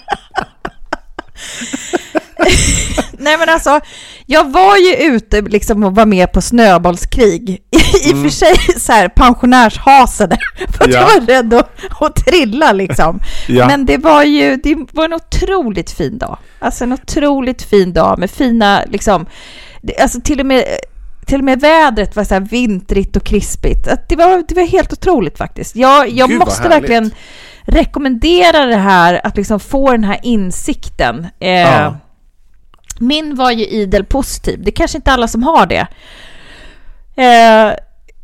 [3.18, 3.80] Nej men alltså,
[4.26, 7.50] jag var ju ute liksom och var med på snöbollskrig.
[7.50, 7.60] I,
[8.10, 10.38] i och för sig så här pensionärshasade.
[10.78, 11.00] För att Ja.
[11.00, 11.70] jag var rädd att,
[12.02, 13.20] att trilla liksom.
[13.48, 13.68] Ja.
[13.68, 16.38] Men det var ju, det var en otroligt fin dag.
[16.60, 19.26] Alltså en otroligt fin dag med fina, liksom,
[20.02, 20.64] alltså till och med
[21.26, 23.88] till och med vädret var så här vintrigt och krispigt.
[23.88, 25.76] Att Det var, det var helt otroligt faktiskt.
[25.76, 27.12] Jag, jag Gud, måste verkligen
[27.64, 31.28] rekommendera det här, att liksom få den här insikten.
[31.40, 31.98] Eh, Ja.
[33.00, 34.60] Min var ju idel positiv.
[34.64, 35.88] Det är kanske inte alla som har det.
[37.24, 37.74] Eh,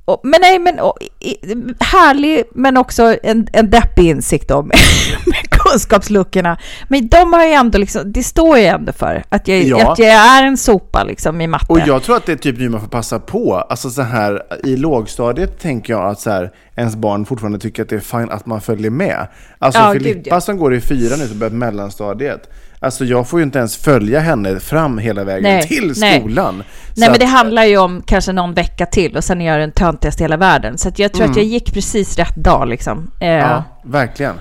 [0.05, 1.35] och, men nej, men och, i,
[1.79, 4.71] härlig, men också en, en deppig insikt om
[5.49, 6.57] kunskapsluckorna.
[6.87, 9.91] Men de har ju ändå liksom, det står ju ändå för att jag, Ja.
[9.91, 11.65] att jag är en sopa liksom i matte.
[11.69, 13.55] Och jag tror att det är typ nu man får passa på.
[13.55, 17.89] Alltså så här, i lågstadiet tänker jag att så här, ens barn fortfarande tycker att
[17.89, 19.27] det är fint att man följer med.
[19.59, 20.41] Alltså Ja, Filippa gud, ja.
[20.41, 22.49] som går i fyra nu, som börjar mellanstadiet.
[22.83, 26.19] Alltså jag får ju inte ens följa henne fram hela vägen Nej, till nej.
[26.19, 26.55] skolan.
[26.57, 29.51] Nej, Så men att- det handlar ju om kanske någon vecka till och sen är
[29.51, 30.77] jag den töntigaste i hela världen.
[30.77, 33.11] Så jag tror att jag gick precis rätt dag liksom.
[33.19, 33.39] Eh, Mm.
[33.49, 34.35] Ja, verkligen.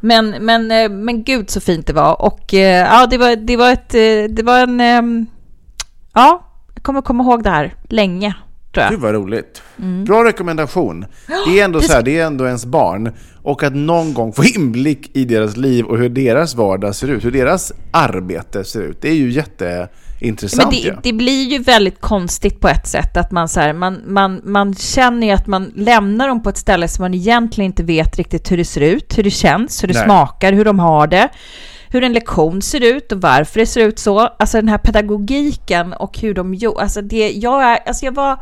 [0.00, 2.22] Men, men, eh, men gud så fint det var.
[2.22, 3.88] Och eh, ja, det var, det var ett,
[4.36, 5.26] det var en, ehm,
[6.14, 8.34] ja, jag kommer komma ihåg det här länge,
[8.82, 8.90] jag.
[8.90, 9.62] Gud vad roligt.
[10.06, 11.06] Bra rekommendation.
[11.26, 13.12] Det är ändå så här, det är ändå ens barn.
[13.42, 17.24] Och att någon gång få inblick i deras liv och hur deras vardag ser ut,
[17.24, 19.02] hur deras arbete ser ut.
[19.02, 23.30] Det är ju jätteintressant Men det, det blir ju väldigt konstigt på ett sätt att
[23.30, 26.88] man så här, man, man, man känner ju att man lämnar dem på ett ställe
[26.88, 29.94] som man egentligen inte vet riktigt hur det ser ut, hur det känns, hur det
[29.94, 30.04] Nej.
[30.04, 31.28] smakar, hur de har det,
[31.90, 34.18] hur en lektion ser ut och varför det ser ut så.
[34.20, 38.38] Alltså den här pedagogiken och hur de gör, alltså det, jag är, alltså jag var,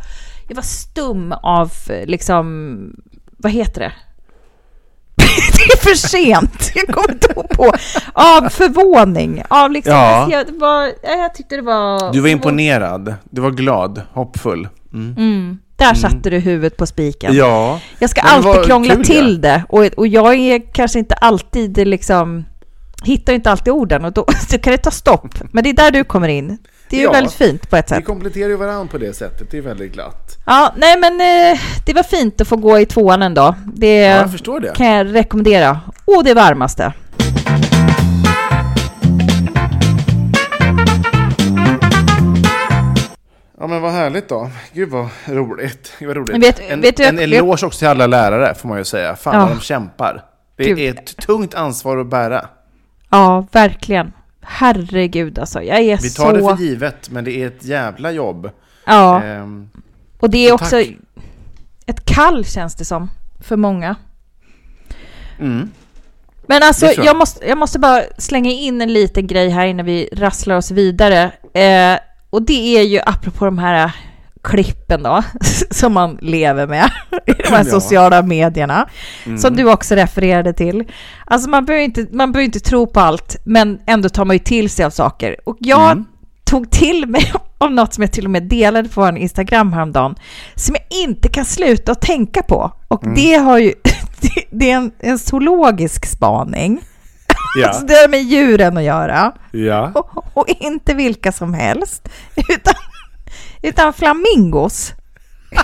[0.48, 1.72] jag var stum av
[2.04, 2.92] liksom,
[3.37, 3.92] vad heter det?
[5.56, 7.72] det är för sent, jag kommer inte ihåg på,
[8.12, 9.98] av förvåning, av liksom, Ja.
[10.16, 12.12] alltså jag, var, jag tyckte det var...
[12.12, 14.68] Du var imponerad, du var glad, hoppfull.
[14.92, 15.14] Mm.
[15.18, 17.35] Mm, där satte du huvudet på spiken.
[17.35, 21.88] Ja, Jag ska alltid krångla kul, till det och, och jag är kanske inte alltid
[21.88, 22.44] liksom
[23.07, 24.25] hittar inte alltid orden och då,
[24.62, 25.35] kan det ta stopp.
[25.53, 26.59] Men det är där du kommer in.
[26.90, 27.12] Det är ju Ja.
[27.12, 28.05] väldigt fint på ett vi sätt.
[28.05, 30.37] kompletterar ju varandra på det sättet, det är väldigt glatt.
[30.47, 33.55] Ja, nej men eh, det var fint att få gå i tvåan en dag.
[33.75, 34.73] Det Ja, jag förstår det.
[34.77, 35.81] kan jag rekommendera.
[36.05, 36.92] Och det varmaste.
[43.59, 44.51] Ja men vad härligt då.
[44.73, 45.92] Gud vad roligt.
[45.99, 46.42] Gud vad roligt.
[46.42, 49.16] Vet- en vet du- en eloge också till alla lärare får man ju säga.
[49.16, 49.40] Fan Ja.
[49.47, 50.23] vad de kämpar.
[50.57, 50.79] Det Gud.
[50.79, 52.47] är ett tungt ansvar att bära.
[53.11, 54.12] Ja, verkligen.
[54.40, 55.62] Herregud alltså.
[55.62, 56.23] Jag är Vi så...
[56.23, 58.51] tar det för givet, men det är ett jävla jobb.
[58.87, 59.71] Ja, Ehm,
[60.21, 60.87] och det är så också tack.
[61.87, 63.97] ett kall känns det som för många.
[65.40, 65.71] mm.
[66.49, 67.05] Men alltså, jag.
[67.05, 67.16] jag.
[67.16, 71.23] måste, jag måste bara slänga in en liten grej här innan vi rasslar oss vidare.
[71.55, 71.99] Eh,
[72.31, 73.92] och det är ju apropå de här
[74.46, 75.22] klippen då,
[75.70, 76.90] som man lever med
[77.26, 77.70] i de här Ja.
[77.70, 78.88] sociala medierna,
[79.26, 79.38] Mm.
[79.38, 80.85] som du också refererade till.
[81.26, 84.40] Alltså man behöver, inte, man behöver inte tro på allt, men ändå tar man ju
[84.40, 85.37] till sig av saker.
[85.44, 86.04] Och jag Mm.
[86.44, 90.14] tog till mig av något som jag till och med delade på en Instagram häromdagen,
[90.54, 92.72] som jag inte kan sluta att tänka på.
[92.88, 93.14] Och Mm.
[93.14, 93.74] det har ju,
[94.20, 96.80] det, det är en, en zoologisk spaning.
[97.61, 97.68] Ja.
[97.68, 99.32] Alltså det har med djuren att göra.
[99.52, 99.90] ja.
[99.94, 102.09] Och, och inte vilka som helst,
[102.48, 102.74] utan,
[103.66, 104.92] utan flamingos.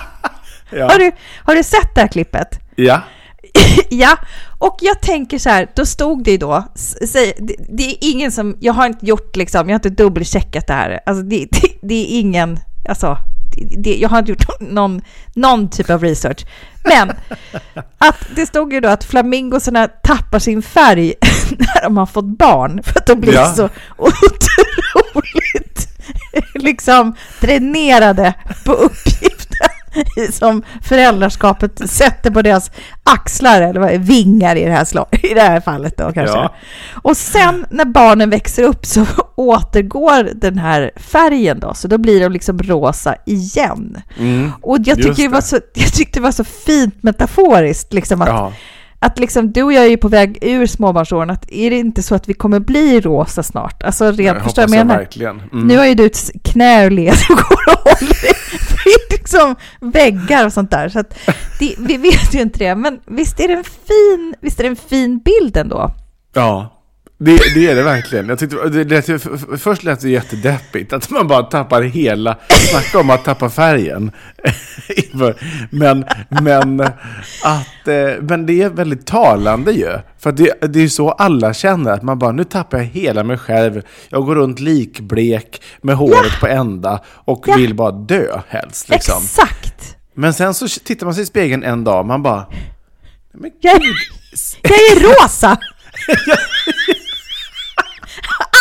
[0.75, 0.91] Ja.
[0.91, 1.13] Har, du,
[1.45, 2.49] har du sett det här klippet?
[2.77, 3.01] ja.
[3.91, 4.17] ja,
[4.59, 8.33] och jag tänker så här, då stod det ju då, säg, det, det är ingen
[8.33, 11.69] som, jag har inte gjort liksom, jag har inte dubbelcheckat det här, alltså det, det,
[11.83, 13.19] det är ingen, alltså,
[13.85, 15.01] jag har inte gjort någon,
[15.35, 16.47] någon typ av research.
[16.85, 17.13] Men
[17.99, 21.15] att det stod ju då att flamingosarna tappar sin färg
[21.59, 23.55] när de har fått barn, för att de blir Ja.
[23.55, 25.62] så otroligt
[26.55, 29.69] liksom dränerade på uppgiften
[30.33, 32.71] som föräldraskapet sätter på deras
[33.05, 36.37] axlar, eller vad vingar i det här, slag, i det här fallet då kanske.
[36.37, 36.55] Ja.
[36.93, 42.21] Och sen när barnen växer upp så återgår den här färgen då, så då blir
[42.21, 44.03] de liksom rosa igen.
[44.19, 44.53] Mm.
[44.63, 45.47] Och jag tycker det var det.
[45.47, 48.53] så, jag tyckte det var så fint metaforiskt, liksom att, ja.
[49.03, 52.03] Att liksom, du och jag är ju på väg ur småbarnsåren, att är det inte
[52.03, 53.83] så att vi kommer bli rosa snart?
[53.83, 54.99] Alltså Jag rent, förstår du vad jag jag menar?
[54.99, 55.43] verkligen.
[55.53, 55.67] Mm.
[55.67, 60.47] Nu har ju du ett knä ur led och går och håller i liksom väggar
[60.47, 60.89] och sånt där.
[60.89, 61.19] Så att
[61.59, 64.69] det, vi vet ju inte det, men visst är det en fin, visst är det
[64.71, 65.91] en fin bild ändå?
[66.35, 66.79] Ja,
[67.25, 68.29] det, det är det verkligen.
[68.29, 69.23] Jag tyckte, det lät,
[69.63, 74.11] först lät det jättedeppigt, att man bara tappar hela, snacka om att tappa färgen.
[75.71, 76.81] Men, men,
[77.45, 79.99] att, eh, men det är väldigt talande ju.
[80.19, 83.39] För det, det är så alla känner, att man bara, nu tappar jag hela mig
[83.39, 83.83] själv.
[84.09, 87.55] Jag går runt likblek med håret på ända och Ja.
[87.57, 88.89] vill bara dö helst.
[88.89, 89.23] Liksom.
[89.25, 89.97] Exakt!
[90.15, 92.47] Men sen så tittar man sig i spegeln en dag, man bara,
[93.35, 93.83] men Jag,
[94.63, 95.59] jag är rosa!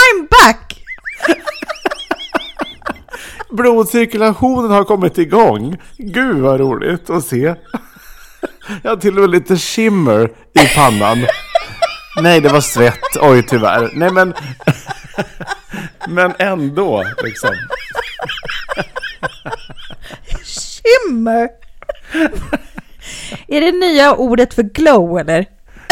[0.02, 0.84] I'm back!
[3.52, 5.78] Blodcirkulationen har kommit igång.
[5.98, 7.40] Gud vad roligt att se.
[8.84, 11.26] Jag har till och med lite shimmer i pannan.
[12.22, 13.18] Nej, det var svett.
[13.22, 13.92] Oj, tyvärr.
[13.94, 14.34] Nej, men...
[16.08, 17.56] Men ändå, liksom.
[20.44, 21.50] Shimmer!
[23.48, 25.46] Är det nya ordet för glow eller?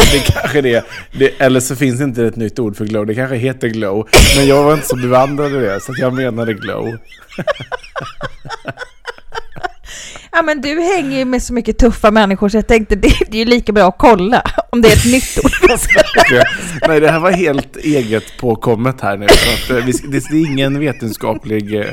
[0.14, 3.05] Det kanske det, det Eller så finns inte ett nytt ord för glow.
[3.05, 4.07] Det kanske heter glow.
[4.38, 6.88] Men jag var inte så bevandrad i det, så att jag menade glow.
[10.32, 13.38] Ja, men du hänger ju med så mycket tuffa människor så jag tänkte det, det
[13.38, 15.51] är ju lika bra att kolla om det är ett nytt ord.
[16.88, 19.28] Nej, det här var helt eget påkommet här nu.
[19.30, 21.88] Så att, eh, det är ingen vetenskaplig eh,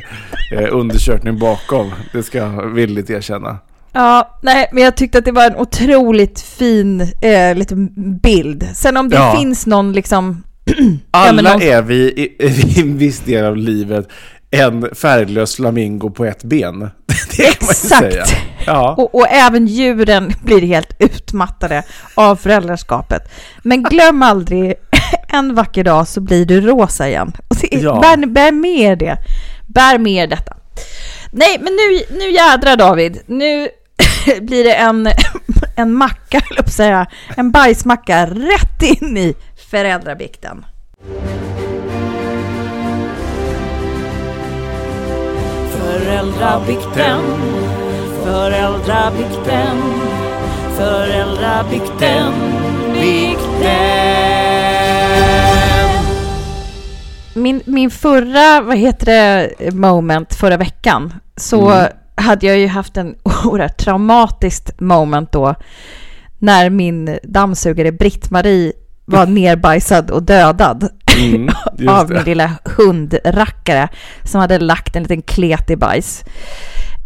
[0.53, 1.93] eh, undersökning bakom.
[2.13, 3.59] Det ska jag villigt erkänna.
[3.97, 7.89] Ja, nej, men jag tyckte att det var en otroligt fin eh, liten
[8.23, 8.69] bild.
[8.75, 9.37] Sen om det Ja.
[9.39, 10.43] finns någon liksom...
[11.11, 12.37] Alla ja, någon, är vi i,
[12.77, 14.09] i en viss del av livet
[14.51, 16.91] en färglös flamingo på ett ben.
[17.39, 18.37] Exakt.
[18.67, 18.95] Ja.
[18.99, 21.83] och, och även djuren blir helt utmattade
[22.15, 23.23] av föräldraskapet.
[23.63, 24.75] Men glöm aldrig,
[25.29, 27.33] en vacker dag så blir du rosa igen.
[27.49, 28.01] Och det, Ja.
[28.01, 29.17] bär, bär med er det.
[29.67, 30.57] Bär med er detta.
[31.31, 33.19] Nej, men nu, nu jädrar David.
[33.27, 33.69] Nu
[34.41, 35.09] blir det en,
[35.77, 37.07] en macka, att säga.
[37.37, 39.35] En bajsmacka rätt in i
[39.71, 40.65] föräldrabikten.
[45.71, 47.21] Föräldrabikten,
[48.25, 49.77] föräldrabikten,
[50.77, 52.33] föräldrabikten,
[52.93, 53.77] bikten.
[57.35, 61.93] Min, min förra, vad heter det, moment förra veckan, så Mm.
[62.17, 63.15] Hade jag ju haft en
[63.45, 65.55] oerhört traumatiskt moment då,
[66.39, 68.73] när min dammsugare Britt-Marie
[69.05, 70.89] var nerbajsad och dödad
[71.19, 71.49] Mm,
[71.89, 73.89] av min lilla hundrackare
[74.25, 76.25] som hade lagt en liten kletig bajs.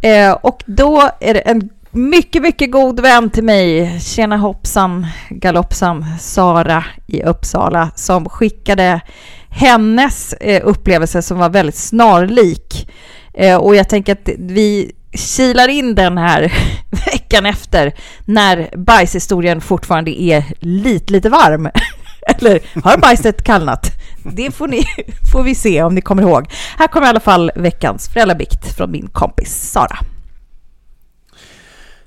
[0.02, 6.06] Eh, och då är det en mycket, mycket god vän till mig, tjena hoppsan galoppsan,
[6.20, 9.00] Sara i Uppsala, som skickade
[9.48, 12.90] hennes eh, upplevelse som var väldigt snarlik.
[13.34, 16.52] Eh, och jag tänker att vi kilar in den här
[17.06, 17.94] veckan efter
[18.24, 21.68] när bajshistorien fortfarande är lite, lite varm.
[22.26, 23.86] Eller har bajset kallnat?
[24.24, 24.84] Det får, ni,
[25.32, 26.46] får vi se om ni kommer ihåg.
[26.78, 29.98] Här kommer i alla fall veckans föräldrabikt från min kompis Sara.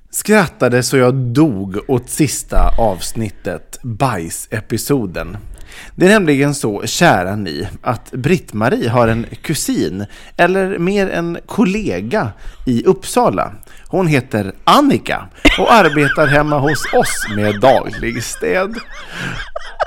[0.09, 5.37] Skrattade så jag dog åt sista avsnittet, bajsepisoden.
[5.95, 10.05] Det är nämligen så, kära ni, att Britt-Marie har en kusin,
[10.37, 12.31] eller mer en kollega,
[12.65, 13.51] i Uppsala.
[13.87, 15.27] Hon heter Annika
[15.59, 18.75] och arbetar hemma hos oss med daglig städ.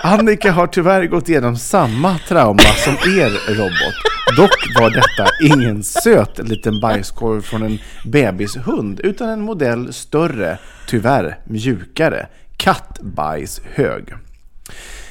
[0.02, 4.16] Annika har tyvärr gått igenom samma trauma som er robot.
[4.36, 11.38] Dock var detta ingen söt liten bajskorv från en bebishund utan en modell större, tyvärr
[11.44, 12.26] mjukare,
[12.56, 14.14] kattbajshög.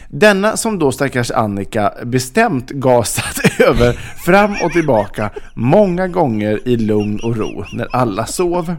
[0.10, 3.94] Denna som då stackars Annika bestämt gasat över
[4.26, 8.76] fram och tillbaka många gånger i lugn och ro när alla sov.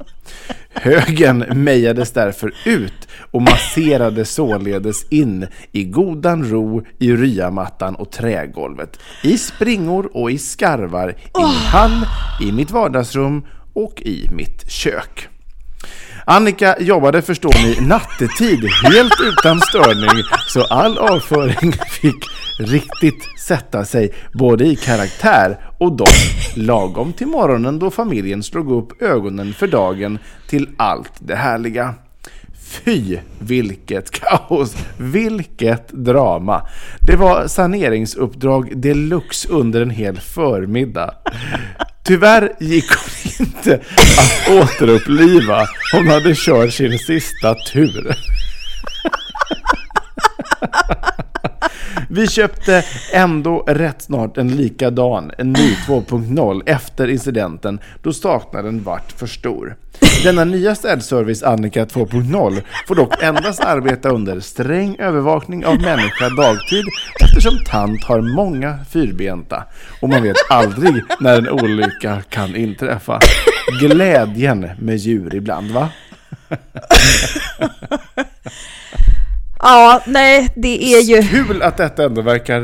[0.73, 8.99] Högen mejades därför ut och masserade således in i godan ro i ryamattan och trägolvet,
[9.23, 12.07] i springor och i skarvar, i min hall,
[12.41, 15.29] i mitt vardagsrum och i mitt kök.
[16.29, 22.25] Annika jobbade förstår ni nattetid helt utan störning så all avföring fick
[22.59, 26.09] riktigt sätta sig både i karaktär och dock
[26.57, 30.19] lagom till morgonen då familjen slog upp ögonen för dagen
[30.49, 31.95] till allt det härliga.
[32.69, 36.63] Fy vilket kaos, vilket drama.
[37.01, 41.15] Det var saneringsuppdrag deluxe under en hel förmiddag.
[42.07, 43.75] Tyvärr gick hon inte
[44.19, 45.69] att återuppliva.
[45.93, 48.17] Hon hade kört sin sista tur.
[52.09, 59.13] Vi köpte ändå rätt snart en likadan, en ny 2.0 efter incidenten då saknaden vart
[59.13, 59.77] för stor.
[60.25, 66.85] Denna nya städservice Annika 2.0 får dock endast arbeta under sträng övervakning av människa dagtid
[67.25, 69.65] eftersom tant har många fyrbenta
[70.01, 73.21] och man vet aldrig när en olycka kan inträffa.
[73.81, 75.89] Glädjen med djur ibland va?
[79.69, 81.23] Ja, nej, det är ju...
[81.23, 82.61] Kul att detta ändå verkar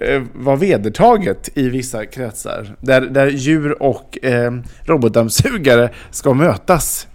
[0.00, 2.76] eh, vara vedertaget i vissa kretsar.
[2.80, 4.52] Där, där djur och eh,
[4.84, 7.06] robotdammsugare ska mötas.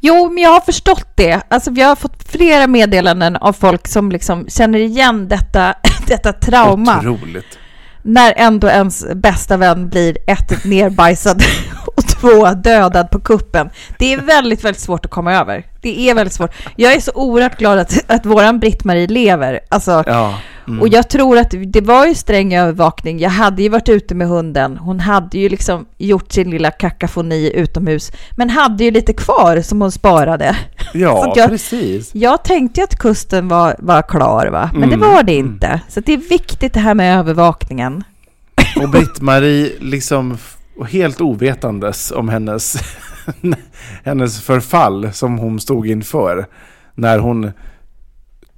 [0.00, 1.40] Jo, men jag har förstått det.
[1.48, 5.74] Alltså, vi har fått flera meddelanden av folk som liksom känner igen detta,
[6.06, 6.98] detta trauma.
[6.98, 7.58] Otroligt.
[8.02, 11.42] När ändå ens bästa vän blir ett nerbajsad
[12.20, 13.70] två dödad på kuppen.
[13.98, 15.66] Det är väldigt, väldigt svårt att komma över.
[15.80, 16.50] Det är väldigt svårt.
[16.76, 19.60] Jag är så oerhört glad att, att våran Britt-Marie lever.
[19.68, 20.34] Alltså, Ja.
[20.70, 20.80] Mm.
[20.80, 23.18] Och jag tror att det var ju sträng övervakning.
[23.18, 24.76] Jag hade ju varit ute med hunden.
[24.76, 29.80] Hon hade ju liksom gjort sin lilla kakafoni utomhus, men hade ju lite kvar som
[29.80, 30.56] hon sparade.
[30.94, 32.10] Ja, jag, precis.
[32.14, 34.70] Jag tänkte att kusten var, var klar, va?
[34.72, 34.90] men mm.
[35.00, 35.66] det var det inte.
[35.66, 35.78] Mm.
[35.88, 38.04] Så det är viktigt det här med övervakningen.
[38.76, 40.38] Och Britt-Marie, liksom
[40.84, 42.76] helt ovetandes om hennes,
[44.04, 46.46] hennes förfall som hon stod inför
[46.94, 47.52] när hon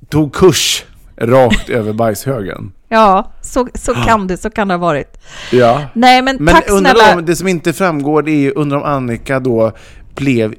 [0.09, 0.85] tog kurs
[1.17, 2.73] rakt över bajshögen.
[2.89, 5.19] Ja, så, så kan det, så kan det ha varit.
[5.53, 5.83] Ja.
[5.93, 7.15] Nej, men, men tack snälla.
[7.15, 9.73] Om, det som inte framgår det är ju, undrar om Annika då
[10.15, 10.55] blev,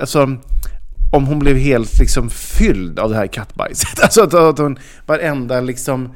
[0.00, 0.36] alltså
[1.12, 4.00] om hon blev helt liksom fylld av det här kattbajset.
[4.02, 6.12] Alltså att, att hon varenda liksom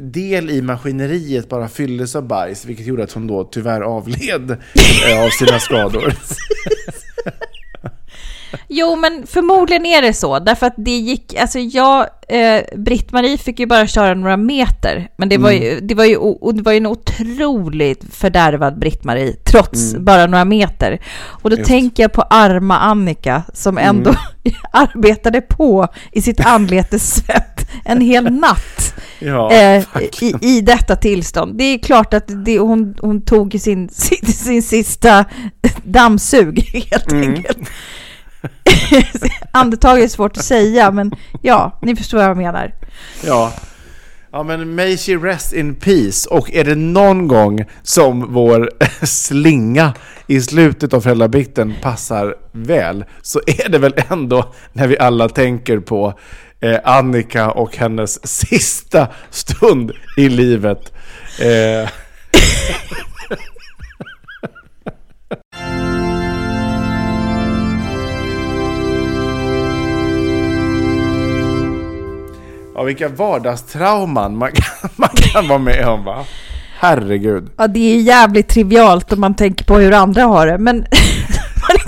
[0.00, 5.24] del i maskineriet bara fylldes av bajs, vilket gjorde att hon då tyvärr avled eh,
[5.24, 6.14] av sina skador.
[8.68, 13.60] Jo, men förmodligen är det så, därför att det gick, alltså jag, eh, Britt-Marie fick
[13.60, 15.86] ju bara köra några meter, men det var ju, mm.
[15.86, 16.18] det var ju,
[16.52, 20.04] det var ju en otroligt fördärvad Britt-Marie, trots mm.
[20.04, 21.00] bara några meter.
[21.24, 21.68] Och då Just.
[21.68, 24.58] tänker jag på arma Annika, som ändå mm.
[24.72, 28.94] arbetade på i sitt anletes svett en hel natt.
[29.24, 29.84] Ja, eh,
[30.20, 31.58] i, i detta tillstånd.
[31.58, 35.24] Det är klart att det, hon, hon tog sin, sin, sin sista
[35.84, 37.34] dammsug helt mm.
[37.34, 37.58] enkelt.
[39.50, 41.12] Andetag är svårt att säga, men
[41.42, 42.74] ja, ni förstår vad jag menar.
[43.24, 43.52] Ja.
[44.32, 46.28] Ja men may she rest in peace.
[46.30, 48.70] Och är det någon gång som vår
[49.06, 49.92] slinga
[50.26, 55.78] i slutet av föräldrabikten passar väl så är det väl ändå när vi alla tänker
[55.78, 56.18] på
[56.64, 60.92] eh, Annika och hennes sista stund i livet.
[61.40, 61.88] Eh.
[72.74, 76.24] Ja, vilka vardagstrauman man kan, man kan vara med om va?
[76.78, 77.50] Herregud.
[77.56, 80.86] Ja, det är jävligt trivialt om man tänker på hur andra har det, men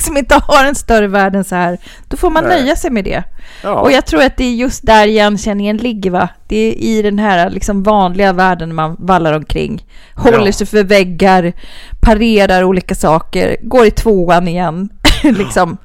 [0.06, 1.78] liksom inte har en större värld än så här,
[2.08, 2.60] då får man Nej.
[2.60, 3.22] nöja sig med det.
[3.62, 3.80] Ja.
[3.80, 6.28] Och jag tror att det är just där igenkänningen ligger, va?
[6.48, 9.84] Det är i den här liksom vanliga världen man vallar omkring,
[10.14, 10.52] håller ja.
[10.52, 11.52] sig för väggar,
[12.00, 14.88] parerar olika saker, går i tvåan igen,
[15.22, 15.76] liksom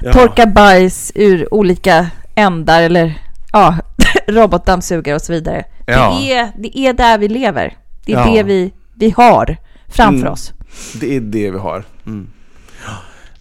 [0.00, 0.12] ja.
[0.12, 3.14] torkar bajs ur olika ändar eller
[3.52, 3.76] ja,
[4.26, 5.64] robotdammsugare och så vidare.
[5.86, 6.18] Ja.
[6.18, 7.76] Det, är, det är där vi lever.
[8.06, 9.56] Det är det vi, vi har
[9.88, 10.32] framför mm.
[10.32, 10.52] oss.
[11.00, 11.84] Det är det vi har.
[12.06, 12.28] Mm.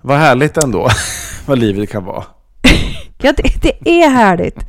[0.08, 0.90] Vad härligt ändå,
[1.46, 2.24] vad livet kan vara.
[3.22, 4.60] ja, det, det, är härligt.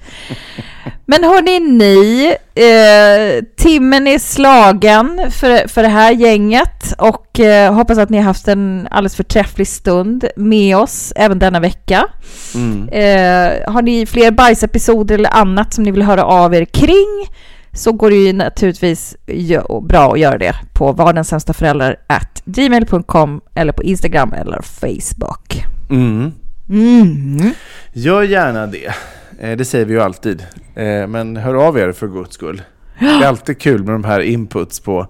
[1.06, 7.98] Men hörni ni, eh, timmen är slagen för, för det här gänget och eh, hoppas
[7.98, 12.08] att ni har haft en alldeles förträfflig stund med oss även denna vecka.
[12.54, 12.88] Mm.
[12.88, 17.26] Eh, har ni fler bajsepisoder eller annat som ni vill höra av er kring
[17.72, 19.16] så går det ju naturligtvis
[19.82, 20.92] bra att göra det på
[22.44, 25.64] gmail.com eller på Instagram eller Facebook.
[25.90, 26.32] Mm.
[26.70, 27.52] Mm.
[27.92, 28.92] Gör gärna det.
[29.40, 30.46] Eh, det säger vi ju alltid.
[30.74, 32.62] Eh, men hör av er för guds skull.
[32.98, 35.06] Det är alltid kul med de här inputs på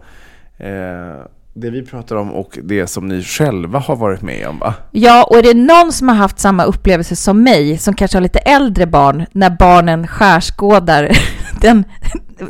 [0.59, 4.75] eh, det vi pratar om och det som ni själva har varit med om va?
[4.91, 8.23] Ja, och är det någon som har haft samma upplevelse som mig, som kanske har
[8.23, 11.11] lite äldre barn, när barnen skärskådar
[11.61, 11.85] den,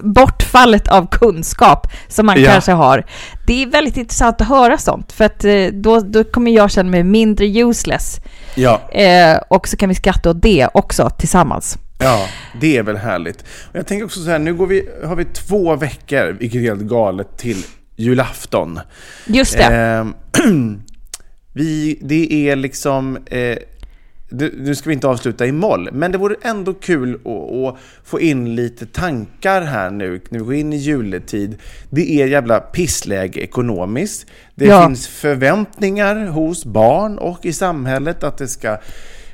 [0.02, 2.50] bortfallet av kunskap som man ja.
[2.50, 3.04] kanske har.
[3.46, 7.04] Det är väldigt intressant att höra sånt, för att då, då kommer jag känna mig
[7.04, 8.20] mindre useless.
[8.54, 8.80] Ja.
[8.90, 11.78] Eh, och så kan vi skratta åt det också tillsammans.
[11.98, 12.26] Ja,
[12.60, 13.42] det är väl härligt.
[13.42, 16.62] Och jag tänker också så här, nu går vi, har vi två veckor, vilket är
[16.62, 17.64] helt galet, till
[17.96, 18.80] julafton.
[19.26, 19.64] Just det.
[19.64, 20.06] Eh,
[21.52, 23.18] vi, det är liksom...
[23.26, 23.58] Eh,
[24.30, 28.54] nu ska vi inte avsluta i moll, men det vore ändå kul att, få in
[28.54, 31.58] lite tankar här nu när vi går in i juletid.
[31.90, 34.26] Det är jävla pissläge ekonomiskt.
[34.54, 34.86] Det ja.
[34.86, 38.78] finns förväntningar hos barn och i samhället att det ska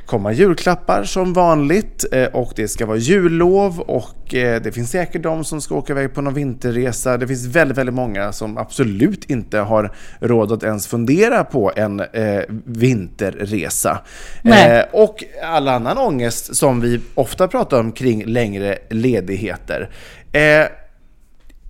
[0.06, 5.22] komma julklappar som vanligt eh, och det ska vara jullov och eh, det finns säkert
[5.22, 7.16] de som ska åka iväg på någon vinterresa.
[7.16, 12.00] Det finns väldigt, väldigt många som absolut inte har råd att ens fundera på en
[12.00, 14.00] eh, vinterresa.
[14.44, 19.90] Eh, och all annan ångest som vi ofta pratar om kring längre ledigheter.
[20.32, 20.66] Eh,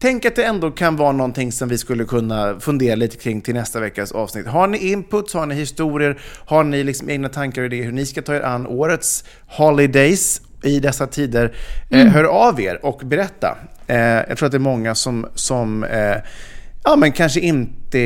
[0.04, 3.54] Tänk att det ändå kan vara någonting som vi skulle kunna fundera lite kring till
[3.54, 4.46] nästa veckas avsnitt.
[4.46, 8.06] Har ni inputs, har ni historier, har ni liksom egna tankar och idéer hur ni
[8.06, 11.54] ska ta er an årets holidays i dessa tider,
[11.90, 12.06] eh, mm.
[12.06, 13.58] eh, hör av er och berätta.
[13.86, 16.16] Eh, jag tror att det är många som, som eh,
[16.84, 17.98] ja, men kanske inte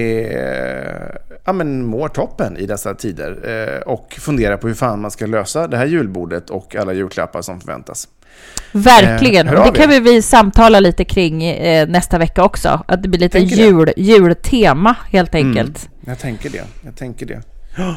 [1.44, 5.68] ja, men mår toppen i dessa tider och funderar på hur fan man ska lösa
[5.68, 8.08] det här julbordet och alla julklappar som förväntas.
[8.72, 9.48] Verkligen.
[9.48, 12.84] Eh, det kan vi, vi samtala lite kring eh, nästa vecka också.
[12.88, 15.88] Att det blir lite jul, jultema helt enkelt.
[16.06, 16.64] Jag tänker det.
[16.84, 17.42] Jag tänker det.
[17.76, 17.96] Men,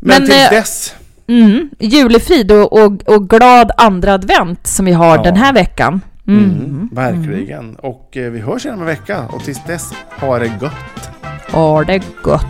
[0.00, 0.94] Men, tills eh, dess.
[1.28, 1.70] Mm.
[1.78, 5.22] Julefrid och, och, och glad andra advent som vi har Ja.
[5.22, 6.00] den här veckan.
[6.28, 6.44] Mm.
[6.44, 7.74] Mm, verkligen.
[7.76, 9.26] Och eh, vi hörs igen om en vecka.
[9.32, 11.10] Och tills dess, ha det gott.
[11.50, 12.44] Ha det gott.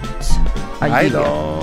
[0.80, 0.94] Adjö.
[0.94, 1.62] Hej då!